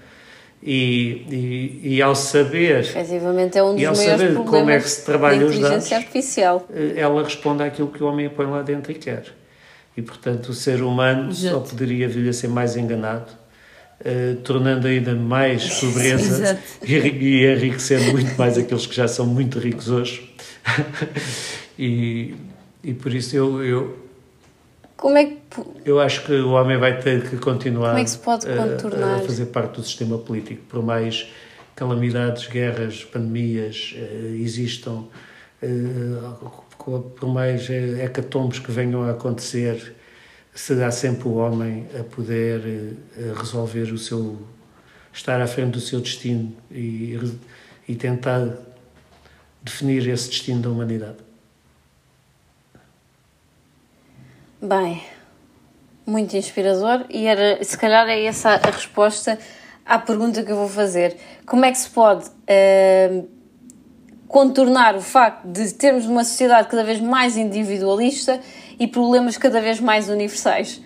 E, 0.62 1.24
e, 1.30 1.96
e, 1.96 2.02
ao 2.02 2.14
saber 2.14 2.80
efetivamente 2.80 3.56
é 3.56 3.62
um 3.62 3.72
dos 3.72 3.80
e 3.80 3.86
ao 3.86 3.94
saber 3.94 4.34
como 4.34 4.68
é 4.68 4.78
que 4.78 4.90
se 4.90 5.06
trabalha 5.06 5.46
os 5.46 5.58
dados 5.58 5.90
artificial. 5.90 6.66
Eh, 6.70 7.00
ela 7.00 7.24
responde 7.24 7.62
àquilo 7.62 7.88
que 7.88 8.04
o 8.04 8.06
homem 8.06 8.28
põe 8.28 8.44
lá 8.44 8.60
dentro 8.60 8.92
e 8.92 8.94
quer 8.94 9.24
e 9.96 10.02
portanto 10.02 10.50
o 10.50 10.54
ser 10.54 10.82
humano 10.82 11.30
Exato. 11.30 11.54
só 11.54 11.60
poderia 11.60 12.08
vir 12.08 12.28
a 12.28 12.32
ser 12.32 12.48
mais 12.48 12.76
enganado 12.76 13.32
Uh, 14.00 14.36
tornando 14.36 14.86
ainda 14.86 15.14
mais 15.14 15.78
pobreza 15.78 16.58
e, 16.82 16.94
e 16.94 17.52
enriquecendo 17.52 18.12
muito 18.12 18.34
mais 18.38 18.56
aqueles 18.56 18.86
que 18.86 18.94
já 18.94 19.06
são 19.06 19.26
muito 19.26 19.58
ricos 19.58 19.90
hoje. 19.90 20.34
e, 21.78 22.34
e 22.82 22.94
por 22.94 23.12
isso 23.12 23.36
eu, 23.36 23.62
eu, 23.62 23.98
Como 24.96 25.18
é 25.18 25.26
que... 25.26 25.36
eu 25.84 26.00
acho 26.00 26.24
que 26.24 26.32
o 26.32 26.52
homem 26.52 26.78
vai 26.78 26.98
ter 26.98 27.28
que 27.28 27.36
continuar 27.36 27.90
Como 27.90 27.98
é 27.98 28.04
que 28.04 28.10
se 28.10 28.18
pode 28.18 28.46
contornar? 28.46 29.06
A, 29.06 29.16
a 29.16 29.20
fazer 29.20 29.46
parte 29.46 29.76
do 29.76 29.82
sistema 29.84 30.16
político, 30.16 30.62
por 30.70 30.82
mais 30.82 31.30
calamidades, 31.76 32.46
guerras, 32.46 33.04
pandemias 33.04 33.94
uh, 33.98 34.34
existam, 34.34 35.04
uh, 35.62 36.62
por 36.78 37.28
mais 37.28 37.68
hecatombes 37.68 38.58
que 38.58 38.72
venham 38.72 39.02
a 39.02 39.10
acontecer 39.10 39.94
será 40.54 40.90
sempre 40.90 41.28
o 41.28 41.34
homem 41.34 41.86
a 41.98 42.02
poder 42.04 42.96
eh, 43.16 43.32
resolver 43.36 43.92
o 43.92 43.98
seu 43.98 44.38
estar 45.12 45.40
à 45.40 45.46
frente 45.46 45.72
do 45.72 45.80
seu 45.80 46.00
destino 46.00 46.54
e, 46.70 47.18
e 47.88 47.94
tentar 47.94 48.56
definir 49.62 50.06
esse 50.08 50.28
destino 50.28 50.60
da 50.62 50.70
humanidade. 50.70 51.18
Bem, 54.62 55.02
muito 56.06 56.36
inspirador 56.36 57.06
e 57.08 57.26
era, 57.26 57.62
se 57.64 57.76
calhar 57.78 58.08
é 58.08 58.24
essa 58.24 58.50
a 58.50 58.70
resposta 58.70 59.38
à 59.86 59.98
pergunta 59.98 60.42
que 60.42 60.52
eu 60.52 60.56
vou 60.56 60.68
fazer. 60.68 61.16
Como 61.46 61.64
é 61.64 61.72
que 61.72 61.78
se 61.78 61.88
pode 61.88 62.28
uh, 62.28 63.28
contornar 64.28 64.94
o 64.94 65.00
facto 65.00 65.46
de 65.48 65.72
termos 65.74 66.06
uma 66.06 66.24
sociedade 66.24 66.68
cada 66.68 66.84
vez 66.84 67.00
mais 67.00 67.36
individualista 67.36 68.40
e 68.80 68.86
problemas 68.86 69.36
cada 69.36 69.60
vez 69.60 69.78
mais 69.78 70.08
universais. 70.08 70.80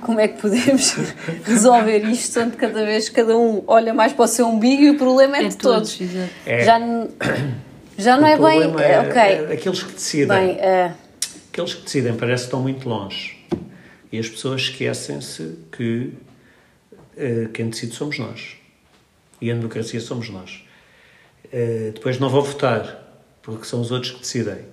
Como 0.00 0.18
é 0.18 0.26
que 0.26 0.40
podemos 0.42 0.96
resolver 1.46 2.04
isto 2.06 2.40
onde 2.40 2.56
cada 2.56 2.84
vez 2.84 3.08
cada 3.08 3.38
um 3.38 3.62
olha 3.68 3.94
mais 3.94 4.12
para 4.12 4.24
o 4.24 4.26
seu 4.28 4.48
umbigo 4.48 4.82
e 4.82 4.90
o 4.90 4.98
problema 4.98 5.36
é, 5.36 5.44
é 5.44 5.48
de 5.48 5.56
todos? 5.56 5.96
todos. 5.96 6.16
É. 6.44 6.64
Já, 6.64 6.80
já 7.96 8.16
não 8.16 8.24
o 8.24 8.26
é 8.26 8.36
bem. 8.36 8.62
É, 8.82 9.00
ok. 9.00 9.22
É 9.22 9.52
aqueles 9.52 9.82
que 9.84 9.92
decidem. 9.92 10.26
Bem, 10.28 10.56
uh... 10.56 10.92
Aqueles 11.52 11.74
que 11.74 11.84
decidem 11.84 12.16
parece 12.16 12.42
que 12.42 12.46
estão 12.48 12.60
muito 12.60 12.88
longe. 12.88 13.40
E 14.10 14.18
as 14.18 14.28
pessoas 14.28 14.62
esquecem-se 14.62 15.58
que 15.70 16.12
uh, 17.16 17.48
quem 17.54 17.70
decide 17.70 17.94
somos 17.94 18.18
nós. 18.18 18.56
E 19.40 19.50
a 19.50 19.54
democracia 19.54 20.00
somos 20.00 20.28
nós. 20.28 20.64
Uh, 21.46 21.92
depois 21.92 22.18
não 22.18 22.28
vão 22.28 22.42
votar, 22.42 23.22
porque 23.40 23.64
são 23.64 23.80
os 23.80 23.92
outros 23.92 24.10
que 24.10 24.20
decidem. 24.20 24.71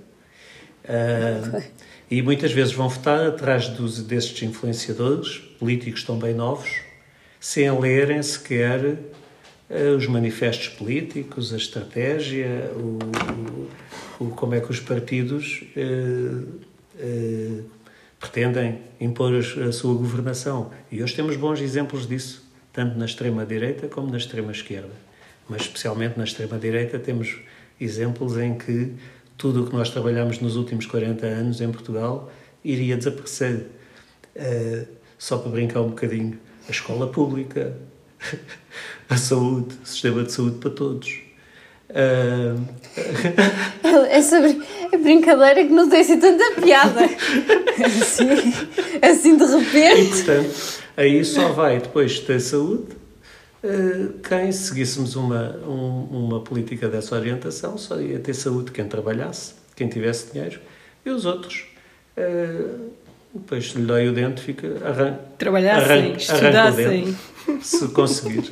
Uh, 0.89 1.61
e 2.09 2.19
muitas 2.23 2.51
vezes 2.51 2.73
vão 2.73 2.89
votar 2.89 3.27
atrás 3.27 3.67
dos, 3.67 4.01
destes 4.01 4.41
influenciadores 4.41 5.37
políticos 5.59 6.03
também 6.03 6.33
novos, 6.33 6.67
sem 7.39 7.69
lerem 7.79 8.23
sequer 8.23 8.83
uh, 8.83 9.95
os 9.95 10.07
manifestos 10.07 10.69
políticos, 10.69 11.53
a 11.53 11.57
estratégia, 11.57 12.71
o, 12.75 12.97
o, 14.23 14.25
o 14.25 14.29
como 14.31 14.55
é 14.55 14.59
que 14.59 14.71
os 14.71 14.79
partidos 14.79 15.63
uh, 15.77 16.59
pretendem 18.19 18.79
impor 18.99 19.33
a 19.35 19.71
sua 19.71 19.93
governação. 19.93 20.71
E 20.91 21.01
hoje 21.01 21.15
temos 21.15 21.37
bons 21.37 21.61
exemplos 21.61 22.07
disso, 22.07 22.43
tanto 22.73 22.97
na 22.97 23.05
extrema-direita 23.05 23.87
como 23.87 24.11
na 24.11 24.17
extrema-esquerda. 24.17 24.91
Mas, 25.47 25.61
especialmente 25.61 26.17
na 26.17 26.25
extrema-direita, 26.25 26.99
temos 26.99 27.37
exemplos 27.79 28.37
em 28.37 28.57
que 28.57 28.93
tudo 29.39 29.63
o 29.63 29.67
que 29.67 29.73
nós 29.73 29.89
trabalhamos 29.89 30.41
nos 30.41 30.57
últimos 30.57 30.85
40 30.85 31.25
anos 31.25 31.61
em 31.61 31.71
Portugal 31.71 32.29
iria 32.63 32.97
desaparecer. 32.97 33.67
Uh, 34.35 34.85
só 35.17 35.37
para 35.37 35.49
brincar 35.49 35.81
um 35.81 35.89
bocadinho, 35.89 36.37
a 36.67 36.71
escola 36.71 37.07
pública, 37.07 37.75
a 39.09 39.15
saúde, 39.15 39.75
o 39.81 39.87
sistema 39.87 40.23
de 40.23 40.33
saúde 40.33 40.57
para 40.57 40.69
todos. 40.69 41.21
Uh... 41.89 42.61
Essa 44.11 44.41
brincadeira 45.01 45.63
que 45.63 45.71
não 45.71 45.89
tem 45.89 46.01
assim 46.01 46.19
tanta 46.19 46.61
piada. 46.61 46.99
Assim, 47.79 48.27
assim 49.01 49.37
de 49.37 49.45
repente. 49.45 50.01
E 50.01 50.07
portanto, 50.09 50.79
aí 50.97 51.23
só 51.23 51.53
vai 51.53 51.79
depois 51.79 52.19
ter 52.19 52.41
saúde, 52.41 52.87
quem 54.27 54.51
seguíssemos 54.51 55.15
uma, 55.15 55.57
um, 55.67 56.27
uma 56.27 56.39
política 56.41 56.87
dessa 56.87 57.15
orientação 57.15 57.77
só 57.77 57.99
ia 57.99 58.19
ter 58.19 58.33
saúde 58.33 58.71
quem 58.71 58.85
trabalhasse, 58.87 59.53
quem 59.75 59.89
tivesse 59.89 60.31
dinheiro, 60.31 60.59
e 61.05 61.09
os 61.09 61.25
outros, 61.25 61.65
depois 63.33 63.71
se 63.71 63.77
lhe 63.77 63.85
dói 63.85 64.07
o 64.07 64.13
dente, 64.13 64.41
fica 64.41 64.67
arran 64.85 65.17
Trabalhassem, 65.37 66.13
estudassem. 66.13 67.17
se 67.61 67.87
conseguir. 67.89 68.51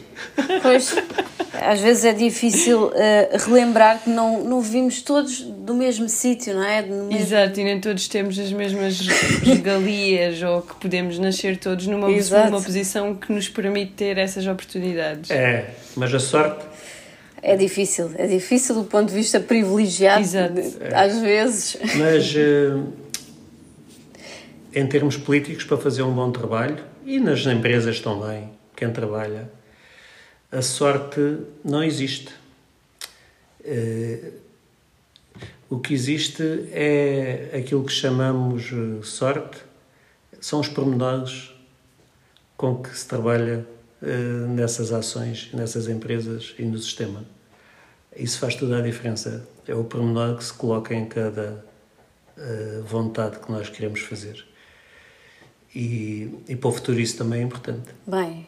Pois, 0.61 0.95
às 1.61 1.79
vezes 1.79 2.05
é 2.05 2.13
difícil 2.13 2.87
uh, 2.87 2.91
relembrar 3.45 4.01
que 4.03 4.09
não, 4.09 4.43
não 4.43 4.61
vimos 4.61 5.01
todos 5.01 5.41
do 5.41 5.73
mesmo 5.73 6.07
sítio, 6.07 6.53
não 6.53 6.63
é? 6.63 6.81
Mesmo... 6.81 7.11
Exato, 7.11 7.59
e 7.59 7.63
nem 7.63 7.79
todos 7.79 8.07
temos 8.07 8.37
as 8.37 8.51
mesmas 8.51 8.99
regalias 9.43 10.41
ou 10.43 10.61
que 10.61 10.75
podemos 10.75 11.19
nascer 11.19 11.57
todos 11.57 11.87
numa, 11.87 12.07
numa 12.07 12.61
posição 12.61 13.15
que 13.15 13.31
nos 13.31 13.49
permite 13.49 13.93
ter 13.93 14.17
essas 14.17 14.45
oportunidades. 14.45 15.31
É, 15.31 15.71
mas 15.95 16.13
a 16.13 16.19
sorte. 16.19 16.65
É 17.41 17.55
difícil, 17.55 18.11
é 18.15 18.27
difícil 18.27 18.75
do 18.75 18.83
ponto 18.83 19.09
de 19.09 19.15
vista 19.15 19.39
privilegiado, 19.39 20.21
Exato. 20.21 20.61
às 20.93 21.19
vezes. 21.19 21.77
Mas 21.95 22.33
uh, 22.35 22.87
em 24.73 24.87
termos 24.87 25.17
políticos, 25.17 25.63
para 25.63 25.77
fazer 25.77 26.03
um 26.03 26.11
bom 26.11 26.31
trabalho, 26.31 26.77
e 27.05 27.19
nas 27.19 27.45
empresas 27.45 27.99
também, 27.99 28.49
quem 28.75 28.91
trabalha 28.91 29.56
a 30.51 30.61
sorte 30.61 31.39
não 31.63 31.83
existe. 31.83 32.33
Uh, 33.61 34.33
o 35.69 35.79
que 35.79 35.93
existe 35.93 36.43
é 36.71 37.51
aquilo 37.53 37.83
que 37.83 37.91
chamamos 37.91 38.71
eh, 38.71 39.03
sorte, 39.03 39.57
são 40.39 40.61
os 40.61 40.69
pormenores 40.69 41.53
com 42.55 42.81
que 42.81 42.97
se 42.97 43.05
trabalha 43.05 43.67
uh, 44.01 44.47
nessas 44.47 44.93
ações, 44.93 45.49
nessas 45.51 45.89
empresas 45.89 46.55
e 46.57 46.63
no 46.63 46.77
sistema. 46.77 47.25
Isso 48.15 48.39
faz 48.39 48.55
toda 48.55 48.77
a 48.77 48.81
diferença. 48.81 49.45
É 49.67 49.75
o 49.75 49.83
pormenor 49.83 50.37
que 50.37 50.45
se 50.45 50.53
coloca 50.53 50.95
em 50.95 51.05
cada 51.05 51.65
vontade 52.85 53.39
que 53.39 53.51
nós 53.51 53.67
queremos 53.67 53.99
fazer. 54.01 54.45
E, 55.75 56.31
e 56.47 56.55
para 56.55 56.69
o 56.69 56.71
futuro 56.71 56.99
isso 56.99 57.17
também 57.17 57.41
é 57.41 57.43
importante. 57.43 57.89
Bem, 58.05 58.47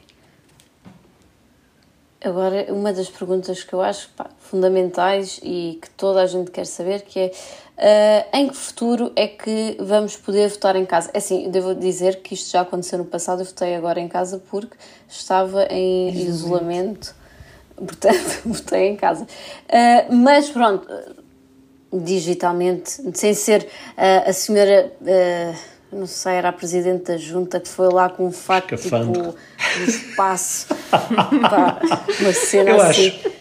Agora, 2.22 2.66
uma 2.74 2.92
das 2.92 3.10
perguntas 3.10 3.64
que 3.64 3.72
eu 3.72 3.80
acho 3.80 4.10
pá, 4.10 4.30
fundamentais 4.40 5.40
e 5.42 5.80
que 5.82 5.90
toda 5.92 6.22
a 6.22 6.26
gente 6.26 6.52
quer 6.52 6.66
saber, 6.66 7.04
que 7.04 7.18
é 7.18 7.32
uh, 8.34 8.38
em 8.38 8.50
que 8.50 8.58
futuro 8.58 9.14
é 9.16 9.26
que 9.26 9.78
vamos 9.80 10.18
poder 10.18 10.50
votar 10.50 10.76
em 10.76 10.86
casa? 10.86 11.10
É 11.14 11.20
assim, 11.20 11.50
devo 11.50 11.74
dizer 11.74 12.22
que 12.22 12.34
isto 12.34 12.52
já 12.52 12.62
aconteceu 12.62 12.98
no 12.98 13.06
passado, 13.06 13.42
eu 13.42 13.46
votei 13.46 13.74
agora 13.74 14.02
em 14.02 14.10
casa 14.10 14.42
porque 14.50 14.76
estava 15.08 15.64
em 15.70 16.10
isolamento, 16.10 17.16
portanto, 17.78 18.42
votei 18.44 18.90
em 18.90 18.98
casa. 18.98 19.24
Uh, 19.24 20.14
mas 20.14 20.50
pronto, 20.50 20.90
digitalmente, 21.94 23.02
sem 23.18 23.34
ser 23.34 23.64
uh, 23.64 24.30
a 24.30 24.34
senhora 24.34 24.92
não 25.92 26.06
sei, 26.06 26.34
era 26.34 26.50
a 26.50 26.54
presidente 26.54 27.06
da 27.06 27.18
junta 27.18 27.60
que 27.60 27.68
foi 27.68 27.92
lá 27.92 28.10
com 28.10 28.28
um 28.28 28.32
fato 28.32 28.76
tipo, 28.76 28.96
no 28.98 29.36
espaço. 29.88 30.68
Pá, 30.90 31.80
uma 32.20 32.34
cena 32.34 32.72
Eu 32.72 32.82
assim. 32.82 33.08
Acho. 33.08 33.32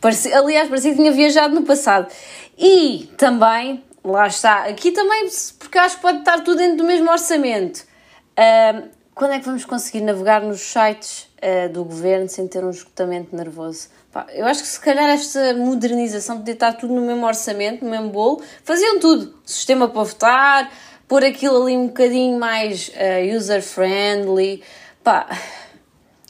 Parecia, 0.00 0.36
aliás, 0.36 0.68
parecia 0.68 0.90
que 0.90 0.96
tinha 0.96 1.12
viajado 1.12 1.54
no 1.54 1.62
passado. 1.62 2.08
E 2.58 3.08
também, 3.16 3.84
lá 4.04 4.26
está, 4.26 4.64
aqui 4.64 4.90
também, 4.90 5.28
porque 5.58 5.78
acho 5.78 5.96
que 5.96 6.02
pode 6.02 6.18
estar 6.18 6.40
tudo 6.40 6.56
dentro 6.56 6.78
do 6.78 6.84
mesmo 6.84 7.10
orçamento. 7.10 7.84
Uh, 8.32 8.88
quando 9.14 9.34
é 9.34 9.38
que 9.38 9.44
vamos 9.44 9.64
conseguir 9.64 10.00
navegar 10.00 10.42
nos 10.42 10.60
sites 10.60 11.28
uh, 11.38 11.68
do 11.72 11.84
governo 11.84 12.28
sem 12.28 12.48
ter 12.48 12.64
um 12.64 12.70
esgotamento 12.70 13.34
nervoso? 13.36 13.88
Pá, 14.10 14.26
eu 14.34 14.44
acho 14.44 14.62
que 14.62 14.68
se 14.68 14.80
calhar 14.80 15.08
esta 15.08 15.54
modernização 15.54 16.38
podia 16.38 16.54
estar 16.54 16.72
tudo 16.72 16.92
no 16.92 17.02
mesmo 17.02 17.24
orçamento, 17.24 17.84
no 17.84 17.90
mesmo 17.90 18.10
bolo, 18.10 18.42
faziam 18.64 18.98
tudo. 18.98 19.34
Sistema 19.44 19.88
para 19.88 20.02
votar, 20.02 20.72
pôr 21.06 21.24
aquilo 21.24 21.62
ali 21.62 21.76
um 21.76 21.86
bocadinho 21.86 22.38
mais 22.38 22.88
uh, 22.88 23.36
user-friendly. 23.36 24.62
Pá, 25.04 25.28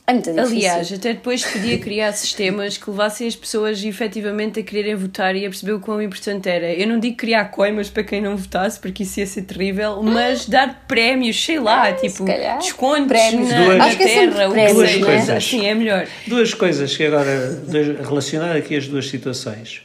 é 0.07 0.12
muito 0.12 0.31
difícil. 0.31 0.57
Aliás, 0.57 0.93
até 0.93 1.12
depois 1.12 1.45
podia 1.45 1.79
criar 1.79 2.12
sistemas 2.12 2.77
que 2.77 2.91
levassem 2.91 3.27
as 3.27 3.37
pessoas 3.37 3.85
efetivamente 3.85 4.61
a 4.61 4.62
quererem 4.62 4.95
votar 4.95 5.37
e 5.37 5.47
a 5.47 5.49
perceber 5.49 5.73
o 5.73 5.81
quão 5.81 6.03
importante 6.03 6.49
era. 6.49 6.73
Eu 6.73 6.87
não 6.88 6.99
digo 6.99 7.17
criar 7.17 7.47
coimas 7.47 7.88
para 7.88 8.03
quem 8.03 8.21
não 8.21 8.37
votasse, 8.37 8.81
porque 8.81 9.05
isso 9.05 9.21
ia 9.21 9.27
ser 9.27 9.43
terrível, 9.43 10.03
mas 10.03 10.47
dar 10.47 10.85
prémios, 10.88 11.43
sei 11.43 11.61
lá, 11.61 11.88
é, 11.88 11.93
tipo, 11.93 12.25
descontos 12.61 13.07
prémios. 13.07 13.49
na, 13.49 13.65
duas, 13.65 13.79
na 13.79 13.88
é 13.88 13.97
terra, 13.97 14.49
o 14.49 14.53
que 14.53 14.69
seja. 14.69 15.05
Coisas. 15.05 15.31
Assim 15.31 15.67
é 15.67 15.75
melhor. 15.75 16.07
Duas 16.27 16.53
coisas 16.53 16.97
que 16.97 17.05
agora, 17.05 17.62
relacionar 18.03 18.57
aqui 18.57 18.77
as 18.77 18.88
duas 18.88 19.09
situações. 19.09 19.83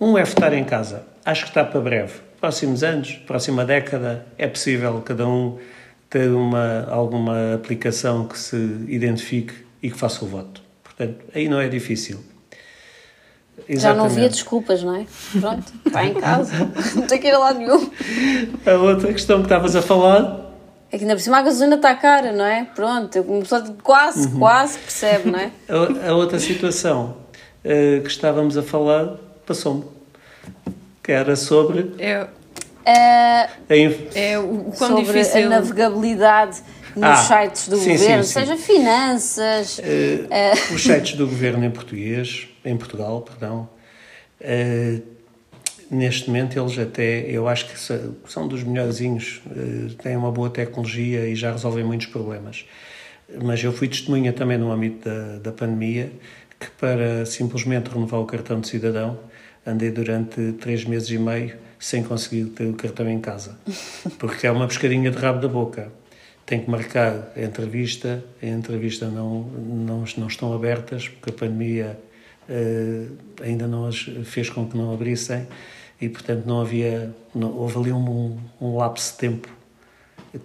Um 0.00 0.18
é 0.18 0.24
votar 0.24 0.52
em 0.52 0.64
casa. 0.64 1.06
Acho 1.24 1.44
que 1.44 1.50
está 1.50 1.64
para 1.64 1.80
breve 1.80 2.32
próximos 2.42 2.82
anos, 2.82 3.12
próxima 3.24 3.64
década, 3.64 4.26
é 4.36 4.48
possível 4.48 5.00
cada 5.02 5.28
um 5.28 5.58
ter 6.12 6.28
uma, 6.28 6.86
alguma 6.90 7.54
aplicação 7.54 8.28
que 8.28 8.38
se 8.38 8.56
identifique 8.86 9.54
e 9.82 9.90
que 9.90 9.96
faça 9.96 10.22
o 10.22 10.28
voto. 10.28 10.62
Portanto, 10.84 11.24
aí 11.34 11.48
não 11.48 11.58
é 11.58 11.70
difícil. 11.70 12.20
Exatamente. 13.66 13.80
Já 13.80 13.94
não 13.94 14.04
havia 14.04 14.28
desculpas, 14.28 14.82
não 14.82 14.94
é? 14.94 15.06
Pronto, 15.40 15.72
está 15.86 16.04
em 16.04 16.14
casa, 16.14 16.70
não 16.94 17.06
tem 17.06 17.18
que 17.18 17.28
ir 17.28 17.34
a 17.34 17.38
lado 17.38 17.58
nenhum. 17.58 17.90
A 18.66 18.72
outra 18.72 19.10
questão 19.10 19.38
que 19.38 19.46
estavas 19.46 19.74
a 19.74 19.80
falar. 19.80 20.52
É 20.90 20.98
que 20.98 21.04
ainda 21.04 21.14
por 21.14 21.22
cima 21.22 21.38
a 21.38 21.42
gasolina 21.42 21.76
está 21.76 21.94
cara, 21.94 22.30
não 22.30 22.44
é? 22.44 22.64
Pronto, 22.74 23.18
uma 23.22 23.40
pessoa 23.40 23.64
quase, 23.82 24.28
uhum. 24.28 24.38
quase 24.38 24.78
percebe, 24.78 25.30
não 25.30 25.38
é? 25.38 25.50
A, 25.66 26.10
a 26.10 26.14
outra 26.14 26.38
situação 26.38 27.16
uh, 27.64 28.02
que 28.02 28.10
estávamos 28.10 28.58
a 28.58 28.62
falar 28.62 29.16
passou-me 29.46 29.84
que 31.02 31.10
era 31.10 31.34
sobre. 31.36 31.94
É, 31.98 32.28
uh, 32.82 34.14
é 34.14 34.38
o 34.38 34.72
quão 34.76 34.90
sobre 34.90 35.04
difícil. 35.04 35.46
a 35.46 35.48
navegabilidade 35.48 36.62
nos 36.94 37.04
ah, 37.04 37.16
sites 37.16 37.68
do 37.68 37.76
sim, 37.78 37.92
governo, 37.92 38.22
sim, 38.22 38.32
sim. 38.32 38.40
seja 38.40 38.56
finanças. 38.56 39.78
Uh, 39.78 39.82
uh... 39.82 40.74
Os 40.74 40.82
sites 40.82 41.14
do 41.16 41.26
governo 41.26 41.64
em 41.64 41.70
português, 41.70 42.48
em 42.64 42.76
Portugal, 42.76 43.22
perdão. 43.22 43.68
neste 45.90 46.28
momento 46.28 46.58
eles 46.58 46.78
até, 46.78 47.20
eu 47.30 47.48
acho 47.48 47.66
que 47.66 47.78
são 47.78 48.46
dos 48.46 48.62
melhorzinhos, 48.62 49.40
têm 50.02 50.16
uma 50.16 50.30
boa 50.30 50.50
tecnologia 50.50 51.26
e 51.26 51.34
já 51.34 51.52
resolvem 51.52 51.84
muitos 51.84 52.08
problemas. 52.08 52.66
Mas 53.42 53.64
eu 53.64 53.72
fui 53.72 53.88
testemunha 53.88 54.32
também 54.32 54.58
no 54.58 54.70
âmbito 54.70 55.08
da, 55.08 55.38
da 55.38 55.52
pandemia 55.52 56.12
que 56.60 56.70
para 56.78 57.24
simplesmente 57.26 57.88
renovar 57.88 58.20
o 58.20 58.26
cartão 58.26 58.60
de 58.60 58.68
cidadão 58.68 59.18
andei 59.66 59.90
durante 59.90 60.52
três 60.52 60.84
meses 60.84 61.10
e 61.10 61.18
meio 61.18 61.56
sem 61.82 62.04
conseguir 62.04 62.44
ter 62.50 62.68
o 62.68 62.74
cartão 62.74 63.10
em 63.10 63.20
casa, 63.20 63.58
porque 64.16 64.46
é 64.46 64.52
uma 64.52 64.68
pescadinha 64.68 65.10
de 65.10 65.18
rabo 65.18 65.40
da 65.40 65.48
boca. 65.48 65.90
Tem 66.46 66.60
que 66.60 66.70
marcar 66.70 67.32
a 67.34 67.42
entrevista, 67.42 68.22
a 68.40 68.46
entrevista 68.46 69.08
não, 69.08 69.42
não, 69.42 70.04
não 70.16 70.26
estão 70.28 70.54
abertas, 70.54 71.08
porque 71.08 71.30
a 71.30 71.32
pandemia 71.32 71.98
uh, 72.48 73.16
ainda 73.42 73.66
não 73.66 73.88
as 73.88 73.98
fez 74.24 74.48
com 74.48 74.64
que 74.64 74.76
não 74.76 74.94
abrissem, 74.94 75.48
e 76.00 76.08
portanto 76.08 76.46
não 76.46 76.60
havia, 76.60 77.12
não, 77.34 77.52
houve 77.52 77.76
ali 77.76 77.92
um, 77.92 78.38
um 78.60 78.76
lapso 78.76 79.14
de 79.14 79.18
tempo 79.18 79.48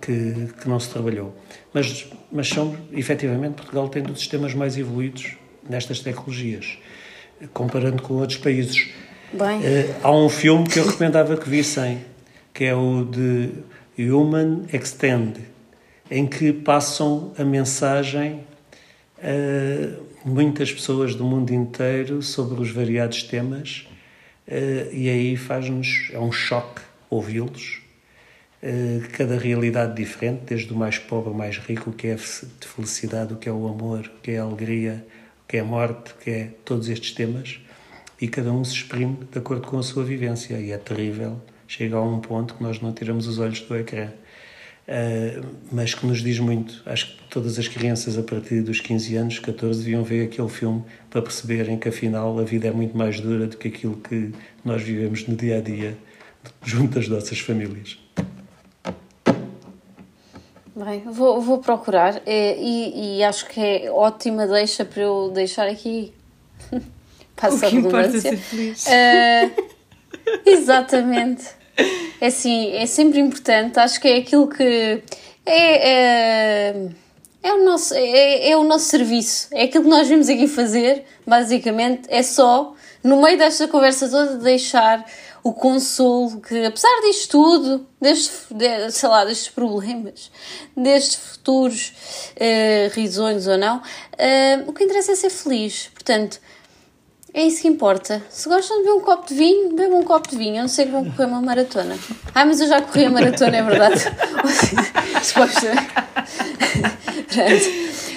que, 0.01 0.49
que 0.59 0.67
não 0.67 0.79
se 0.79 0.89
trabalhou. 0.89 1.35
Mas, 1.71 2.07
mas 2.31 2.49
são, 2.49 2.75
efetivamente, 2.91 3.57
Portugal 3.57 3.87
tem 3.89 4.01
dos 4.01 4.17
sistemas 4.17 4.55
mais 4.55 4.75
evoluídos 4.75 5.35
nestas 5.69 5.99
tecnologias, 5.99 6.79
comparando 7.53 8.01
com 8.01 8.15
outros 8.15 8.39
países. 8.39 8.89
Bem. 9.33 9.59
Uh, 9.59 9.95
há 10.03 10.11
um 10.11 10.29
filme 10.29 10.69
que 10.69 10.79
eu 10.79 10.85
recomendava 10.85 11.35
que 11.35 11.49
vissem, 11.49 11.99
que 12.53 12.63
é 12.63 12.73
o 12.73 13.03
de 13.03 13.51
Human 14.09 14.65
Extend, 14.71 15.41
em 16.09 16.25
que 16.25 16.53
passam 16.53 17.33
a 17.37 17.43
mensagem 17.43 18.45
a 19.21 19.99
muitas 20.23 20.71
pessoas 20.71 21.13
do 21.13 21.25
mundo 21.25 21.53
inteiro 21.53 22.21
sobre 22.21 22.61
os 22.61 22.71
variados 22.71 23.21
temas, 23.23 23.85
uh, 24.47 24.93
e 24.93 25.09
aí 25.09 25.35
faz-nos, 25.35 26.09
é 26.13 26.19
um 26.19 26.31
choque 26.31 26.81
ouvi-los. 27.09 27.81
Uh, 28.63 29.09
cada 29.11 29.37
realidade 29.37 29.93
diferente, 29.93 30.43
desde 30.45 30.71
o 30.71 30.75
mais 30.75 30.97
pobre 30.99 31.29
ao 31.29 31.35
mais 31.35 31.57
rico, 31.57 31.89
o 31.89 31.93
que 31.93 32.07
é 32.07 32.15
de 32.15 32.65
felicidade, 32.65 33.33
o 33.33 33.35
que 33.35 33.49
é 33.49 33.51
o 33.51 33.67
amor, 33.67 34.09
o 34.17 34.21
que 34.21 34.31
é 34.31 34.39
a 34.39 34.43
alegria, 34.43 35.05
o 35.43 35.47
que 35.49 35.57
é 35.57 35.59
a 35.59 35.65
morte, 35.65 36.13
o 36.13 36.15
que 36.15 36.29
é 36.29 36.49
todos 36.63 36.87
estes 36.87 37.11
temas 37.11 37.59
e 38.19 38.27
cada 38.27 38.51
um 38.51 38.63
se 38.63 38.73
exprime 38.73 39.17
de 39.31 39.37
acordo 39.37 39.67
com 39.67 39.77
a 39.77 39.83
sua 39.83 40.03
vivência. 40.03 40.55
E 40.59 40.71
é 40.71 40.77
terrível. 40.77 41.41
Chega 41.67 41.97
a 41.97 42.01
um 42.01 42.19
ponto 42.19 42.55
que 42.55 42.63
nós 42.63 42.81
não 42.81 42.93
tiramos 42.93 43.27
os 43.27 43.39
olhos 43.39 43.61
do 43.61 43.75
ecrã. 43.75 44.09
Uh, 44.87 45.45
mas 45.71 45.93
que 45.93 46.05
nos 46.05 46.21
diz 46.21 46.39
muito. 46.39 46.81
Acho 46.85 47.07
que 47.07 47.23
todas 47.29 47.59
as 47.59 47.67
crianças 47.67 48.17
a 48.17 48.23
partir 48.23 48.61
dos 48.61 48.79
15 48.79 49.15
anos, 49.17 49.39
14 49.39 49.79
deviam 49.79 50.01
ver 50.01 50.25
aquele 50.25 50.47
filme 50.47 50.81
para 51.09 51.21
perceberem 51.21 51.77
que 51.77 51.89
afinal 51.89 52.39
a 52.39 52.43
vida 52.43 52.69
é 52.69 52.71
muito 52.71 52.97
mais 52.97 53.19
dura 53.19 53.47
do 53.47 53.57
que 53.57 53.67
aquilo 53.67 53.97
que 53.97 54.31
nós 54.63 54.81
vivemos 54.81 55.27
no 55.27 55.35
dia 55.35 55.57
a 55.57 55.61
dia 55.61 55.97
junto 56.63 56.99
às 56.99 57.07
nossas 57.09 57.39
famílias. 57.39 57.97
Bem, 60.75 61.01
vou, 61.05 61.41
vou 61.41 61.57
procurar. 61.57 62.21
É, 62.25 62.55
e, 62.57 63.17
e, 63.17 63.23
acho 63.23 63.47
que 63.47 63.59
é 63.59 63.91
ótima 63.91 64.45
deixa 64.45 64.85
para 64.85 65.01
eu 65.01 65.31
deixar 65.33 65.67
aqui. 65.67 66.13
Passa 67.37 67.67
o 67.67 67.69
que 67.69 67.75
importa 67.75 68.19
ser 68.19 68.35
feliz. 68.37 68.85
Uh, 68.85 69.63
exatamente. 70.45 71.45
É 72.19 72.27
assim, 72.27 72.73
é 72.73 72.85
sempre 72.85 73.19
importante. 73.19 73.79
Acho 73.79 74.01
que 74.01 74.07
é 74.07 74.17
aquilo 74.17 74.47
que 74.47 75.03
é, 75.45 75.89
é, 75.89 76.89
é 77.43 77.53
o 77.53 77.63
nosso 77.63 77.93
é, 77.93 78.49
é 78.49 78.57
o 78.57 78.63
nosso 78.63 78.85
serviço. 78.85 79.47
É 79.51 79.63
aquilo 79.63 79.83
que 79.83 79.89
nós 79.89 80.07
vimos 80.07 80.27
aqui 80.27 80.47
fazer. 80.47 81.05
Basicamente, 81.25 82.07
é 82.09 82.23
só 82.23 82.73
no 83.03 83.21
meio 83.21 83.37
desta 83.37 83.67
conversa 83.67 84.09
toda 84.09 84.37
deixar 84.37 85.05
o 85.43 85.53
consolo 85.53 86.41
que, 86.41 86.65
apesar 86.65 87.01
disto 87.05 87.31
tudo, 87.31 87.87
deste, 88.01 88.53
de, 88.53 88.91
sei 88.91 89.07
lá, 89.07 89.23
destes 89.23 89.47
problemas, 89.47 90.29
destes 90.75 91.15
futuros 91.15 91.93
uh, 92.35 92.93
risonhos 92.93 93.47
ou 93.47 93.57
não, 93.57 93.77
uh, 93.77 94.63
o 94.67 94.73
que 94.73 94.83
interessa 94.83 95.13
é 95.13 95.15
ser 95.15 95.29
feliz. 95.29 95.89
Portanto, 95.93 96.41
é 97.37 97.43
isso 97.43 97.61
que 97.61 97.67
importa. 97.67 98.23
Se 98.31 98.49
gostam 98.49 98.77
de 98.77 98.83
beber 98.83 98.95
um 98.97 99.01
copo 99.01 99.27
de 99.27 99.35
vinho, 99.35 99.75
bebam 99.75 99.99
um 99.99 100.03
copo 100.03 100.27
de 100.27 100.35
vinho. 100.35 100.55
Eu 100.55 100.61
não 100.61 100.67
sei 100.67 100.85
que 100.85 100.91
vão 100.91 101.05
correr 101.05 101.25
uma 101.25 101.39
maratona. 101.39 101.95
Ah, 102.33 102.43
mas 102.43 102.59
eu 102.59 102.67
já 102.67 102.81
corri 102.81 103.05
a 103.05 103.11
maratona, 103.11 103.57
é 103.57 103.61
verdade. 103.61 103.99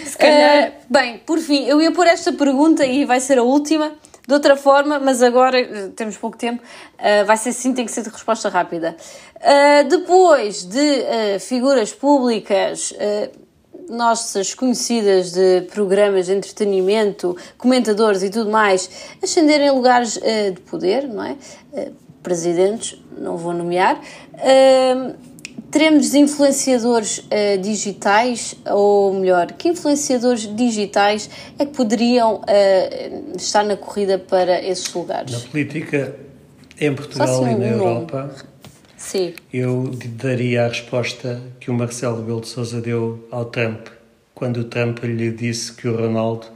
Se 0.07 0.17
calhar. 0.17 0.69
Uh, 0.69 0.73
bem, 0.89 1.19
por 1.19 1.39
fim, 1.39 1.67
eu 1.67 1.83
ia 1.83 1.93
pôr 1.93 2.07
esta 2.07 2.33
pergunta 2.33 2.87
e 2.87 3.05
vai 3.05 3.21
ser 3.21 3.37
a 3.37 3.43
última 3.43 3.93
de 4.27 4.33
outra 4.33 4.57
forma, 4.57 4.99
mas 4.99 5.23
agora 5.23 5.61
eh, 5.61 5.89
temos 5.97 6.17
pouco 6.17 6.39
tempo, 6.39 6.63
uh, 6.63 7.27
vai 7.27 7.37
ser 7.37 7.53
sim, 7.53 7.75
tem 7.75 7.85
que 7.85 7.91
ser 7.91 8.03
de 8.03 8.09
resposta 8.09 8.49
rápida. 8.49 8.97
Uh, 9.37 9.89
depois 9.89 10.65
de 10.65 11.39
figuras 11.41 11.93
públicas, 11.93 12.95
nossas 13.90 14.55
conhecidas 14.55 15.33
de 15.33 15.62
programas 15.72 16.26
de 16.26 16.35
entretenimento, 16.35 17.37
comentadores 17.59 18.22
e 18.22 18.31
tudo 18.31 18.50
mais, 18.50 18.88
ascenderem 19.22 19.68
a 19.68 19.72
lugares 19.72 20.14
de 20.14 20.61
poder, 20.62 21.09
não 21.09 21.24
é? 21.24 21.37
presidentes, 22.22 23.03
não 23.18 23.37
vou 23.37 23.53
nomear. 23.53 24.00
Teremos 25.70 26.14
influenciadores 26.14 27.18
uh, 27.18 27.59
digitais, 27.61 28.57
ou 28.66 29.14
melhor, 29.14 29.53
que 29.53 29.68
influenciadores 29.68 30.53
digitais 30.57 31.31
é 31.59 31.64
que 31.64 31.72
poderiam 31.72 32.40
uh, 32.40 33.37
estar 33.37 33.62
na 33.62 33.76
corrida 33.76 34.18
para 34.18 34.61
esses 34.61 34.92
lugares? 34.92 35.31
Na 35.31 35.48
política, 35.48 36.16
em 36.81 36.92
Portugal 36.92 37.44
assim, 37.44 37.55
e 37.55 37.59
na 37.59 37.66
Europa, 37.66 38.35
Sim. 39.01 39.35
eu 39.53 39.91
daria 40.05 40.67
a 40.67 40.69
resposta 40.69 41.41
que 41.59 41.71
o 41.71 41.75
Marcelo 41.75 42.19
Rebelo 42.19 42.43
de 42.43 42.49
Sousa 42.49 42.83
deu 42.83 43.27
ao 43.31 43.47
Trump, 43.47 43.89
quando 44.35 44.59
o 44.59 44.65
Trump 44.65 45.03
lhe 45.03 45.33
disse 45.33 45.73
que 45.73 45.89
o 45.89 45.97
Ronaldo 45.97 46.47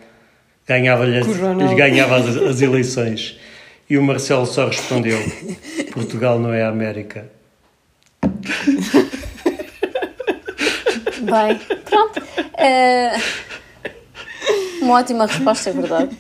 ganhava, 0.67 1.07
Ronaldo. 1.07 1.75
ganhava 1.75 2.17
as, 2.19 2.37
as 2.37 2.61
eleições. 2.61 3.41
E 3.89 3.97
o 3.97 4.03
Marcelo 4.03 4.45
só 4.47 4.67
respondeu: 4.67 5.19
Portugal 5.93 6.39
não 6.39 6.53
é 6.53 6.63
a 6.63 6.69
América. 6.69 7.31
Bem, 11.23 11.59
pronto. 11.85 12.21
Uh, 12.21 13.19
uma 14.83 14.99
ótima 14.99 15.27
resposta, 15.27 15.71
é 15.71 15.73
verdade. 15.73 16.17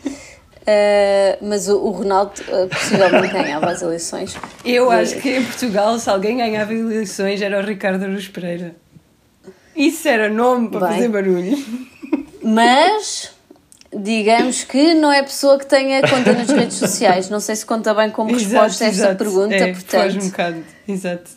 Uh, 0.64 1.44
mas 1.46 1.68
o, 1.68 1.77
o 1.77 1.90
Ronaldo 1.90 2.40
uh, 2.48 2.66
possivelmente 2.68 3.29
ganhava 3.35 3.70
as 3.70 3.83
eleições. 3.83 4.35
Eu 4.64 4.90
acho 4.90 5.16
que 5.16 5.37
em 5.37 5.44
Portugal, 5.44 5.98
se 5.98 6.09
alguém 6.09 6.38
ganhava 6.38 6.72
eleições, 6.72 7.42
era 7.42 7.61
o 7.61 7.62
Ricardo 7.62 8.03
Aruz 8.05 8.29
Pereira. 8.29 8.74
Isso 9.77 10.09
era 10.09 10.31
nome 10.31 10.70
para 10.70 10.87
Bem, 10.87 10.96
fazer 10.96 11.09
barulho. 11.09 11.64
Mas 12.42 13.31
digamos 13.94 14.64
que 14.64 14.94
não 14.94 15.12
é 15.12 15.22
pessoa 15.22 15.59
que 15.59 15.66
tenha 15.66 16.00
conta 16.00 16.33
nas 16.33 16.48
redes 16.48 16.77
sociais. 16.77 17.29
Não 17.29 17.40
sei 17.40 17.57
se 17.57 17.66
conta 17.66 17.92
bem 17.92 18.11
como 18.11 18.31
exato, 18.31 18.44
resposta 18.44 18.85
a 18.85 18.88
esta 18.88 19.03
exato. 19.03 19.16
pergunta. 19.16 19.55
É, 19.55 19.72
portanto, 19.72 20.22
um 20.22 20.29
bocado, 20.29 20.64
exato. 20.88 21.31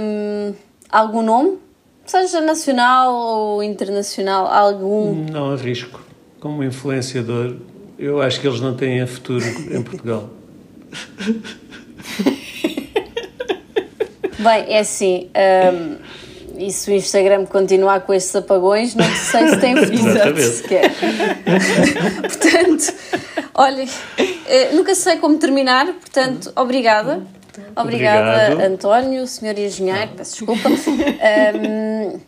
Um, 0.00 0.54
algum 0.88 1.22
nome? 1.22 1.58
Seja 2.06 2.40
nacional 2.40 3.14
ou 3.14 3.62
internacional, 3.62 4.46
algum? 4.46 5.14
Não 5.30 5.52
arrisco. 5.52 6.00
Como 6.40 6.64
influenciador, 6.64 7.56
eu 8.00 8.20
acho 8.22 8.40
que 8.40 8.48
eles 8.48 8.60
não 8.60 8.74
têm 8.74 9.06
futuro 9.06 9.44
em 9.44 9.82
Portugal. 9.82 10.30
Bem, 14.38 14.74
é 14.74 14.78
assim. 14.78 15.28
Um, 15.36 15.96
e 16.58 16.72
se 16.72 16.90
o 16.90 16.94
Instagram 16.94 17.44
continuar 17.44 18.00
com 18.00 18.14
esses 18.14 18.34
apagões, 18.34 18.94
não 18.94 19.04
sei 19.04 19.48
se 19.48 19.56
tem 19.58 19.76
futuro 19.76 20.40
sequer. 20.40 20.90
portanto, 22.22 22.94
olha, 23.54 23.84
eh, 24.46 24.72
nunca 24.72 24.94
sei 24.94 25.16
como 25.18 25.38
terminar, 25.38 25.86
portanto, 25.86 26.52
obrigada. 26.56 27.22
Obrigada, 27.76 28.52
Obrigado. 28.52 28.72
António, 28.72 29.26
senhor 29.26 29.58
engenheiro, 29.58 30.10
peço 30.16 30.38
desculpa. 30.38 30.68
um, 30.68 30.74
uh, 30.74 32.20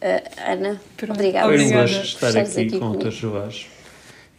eh, 0.00 0.22
Ana, 0.46 0.80
obrigada. 1.08 1.46
Foi 1.46 1.64
um 1.64 1.70
gosto 1.70 2.02
estar 2.02 2.36
aqui, 2.36 2.60
aqui 2.60 2.78
com 2.78 2.90
o 2.90 2.96
Dr. 2.96 3.10
Joás. 3.10 3.71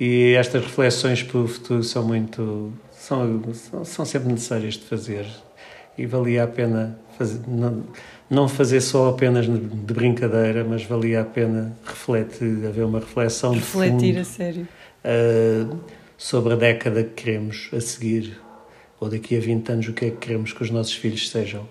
E 0.06 0.34
estas 0.36 0.62
reflexões 0.62 1.24
para 1.24 1.40
o 1.40 1.48
futuro 1.48 1.82
são 1.82 2.06
muito. 2.06 2.74
são, 2.92 3.86
são 3.86 4.04
sempre 4.04 4.34
necessárias 4.34 4.74
de 4.74 4.82
fazer. 4.82 5.26
E 5.98 6.06
valia 6.06 6.44
a 6.44 6.48
pena 6.48 7.00
fazer, 7.18 7.40
não, 7.48 7.86
não 8.30 8.50
fazer 8.50 8.82
só 8.82 9.08
apenas 9.08 9.46
de 9.46 9.94
brincadeira, 9.94 10.66
mas 10.66 10.84
valia 10.84 11.22
a 11.22 11.24
pena 11.24 11.78
refletir, 11.86 12.66
haver 12.68 12.84
uma 12.84 13.00
reflexão 13.00 13.54
Refletir 13.54 13.98
de 13.98 14.08
fundo, 14.08 14.20
a 14.20 14.24
sério. 14.26 14.68
Uh, 15.06 15.80
sobre 16.18 16.52
a 16.52 16.58
década 16.58 17.02
que 17.06 17.24
queremos 17.24 17.70
a 17.72 17.80
seguir 17.80 18.38
ou 19.00 19.08
daqui 19.08 19.38
a 19.38 19.40
20 19.40 19.70
anos 19.72 19.88
o 19.88 19.94
que 19.94 20.08
é 20.08 20.10
que 20.10 20.18
queremos 20.18 20.52
que 20.52 20.64
os 20.64 20.70
nossos 20.70 20.96
filhos 20.96 21.30
sejam. 21.30 21.66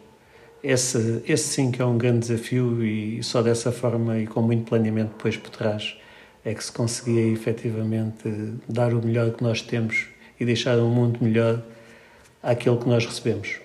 Esse, 0.64 1.22
esse 1.28 1.48
sim 1.48 1.70
que 1.70 1.82
é 1.82 1.84
um 1.84 1.98
grande 1.98 2.20
desafio 2.20 2.82
e 2.82 3.22
só 3.22 3.42
dessa 3.42 3.70
forma 3.70 4.20
e 4.20 4.26
com 4.26 4.40
muito 4.40 4.64
planeamento 4.64 5.10
depois 5.18 5.36
por 5.36 5.50
trás 5.50 5.98
é 6.44 6.54
que 6.54 6.64
se 6.64 6.72
conseguia 6.72 7.32
efetivamente 7.32 8.28
dar 8.68 8.92
o 8.92 9.04
melhor 9.04 9.30
que 9.32 9.42
nós 9.42 9.62
temos 9.62 10.06
e 10.38 10.44
deixar 10.44 10.78
um 10.78 10.88
mundo 10.88 11.18
melhor 11.22 11.62
àquele 12.42 12.76
que 12.76 12.88
nós 12.88 13.06
recebemos. 13.06 13.60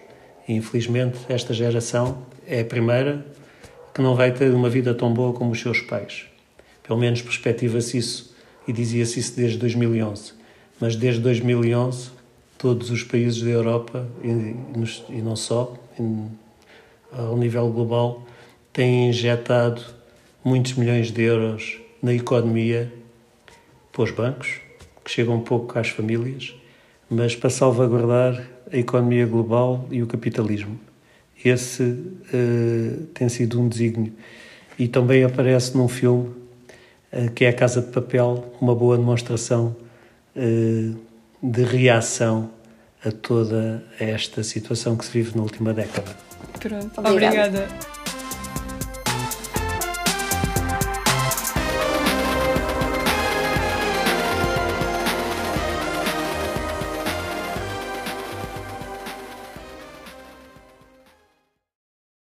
E, 0.48 0.54
infelizmente, 0.54 1.18
esta 1.28 1.54
geração 1.54 2.26
é 2.46 2.62
a 2.62 2.66
primeira 2.66 3.26
que 3.94 4.02
não 4.02 4.16
vai 4.16 4.32
ter 4.32 4.54
uma 4.54 4.70
vida 4.70 4.94
tão 4.94 5.12
boa 5.12 5.34
como 5.34 5.52
os 5.52 5.60
seus 5.60 5.82
pais. 5.82 6.26
Pelo 6.84 7.00
menos 7.00 7.22
perspectiva-se 7.22 7.98
isso 7.98 8.36
e 8.68 8.72
dizia-se 8.72 9.20
isso 9.20 9.36
desde 9.36 9.58
2011. 9.58 10.34
Mas 10.80 10.96
desde 10.96 11.20
2011 11.22 12.12
todos 12.58 12.90
os 12.90 13.04
países 13.04 13.42
da 13.42 13.50
Europa 13.50 14.08
e, 14.24 14.56
e 15.10 15.22
não 15.22 15.36
só, 15.36 15.76
ao 17.12 17.38
nível 17.38 17.70
global, 17.70 18.26
têm 18.72 19.10
injetado 19.10 19.82
muitos 20.44 20.74
milhões 20.74 21.12
de 21.12 21.22
euros 21.24 21.80
na 22.02 22.14
economia 22.14 22.92
para 23.92 24.04
os 24.04 24.12
bancos, 24.12 24.60
que 25.04 25.12
chegam 25.12 25.36
um 25.36 25.42
pouco 25.42 25.78
às 25.80 25.90
famílias, 25.90 26.54
mas 27.10 27.36
para 27.36 27.50
salvaguardar 27.50 28.48
a 28.72 28.78
economia 28.78 29.26
global 29.26 29.88
e 29.90 30.04
o 30.04 30.08
capitalismo. 30.08 30.80
Esse 31.44 31.84
uh, 31.84 33.06
tem 33.14 33.30
sido 33.30 33.62
um 33.62 33.68
desígnio. 33.68 34.14
E 34.78 34.88
também 34.88 35.24
aparece 35.24 35.76
num 35.78 35.88
filme 35.88 36.30
uh, 37.14 37.32
que 37.34 37.46
é 37.46 37.50
A 37.50 37.54
Casa 37.54 37.82
de 37.82 37.92
Papel, 37.92 38.54
uma 38.60 38.76
boa 38.76 38.98
demonstração 38.98 39.76
uh, 40.36 40.96
de 41.42 41.64
reação 41.64 42.50
a 43.06 43.12
toda 43.12 43.84
esta 44.00 44.44
situação 44.44 44.96
que 44.96 45.06
se 45.06 45.12
vive 45.12 45.36
na 45.36 45.44
última 45.44 45.74
década. 45.74 46.16
Pronto, 46.60 47.00
obrigada. 47.00 47.48
obrigada. 47.48 47.97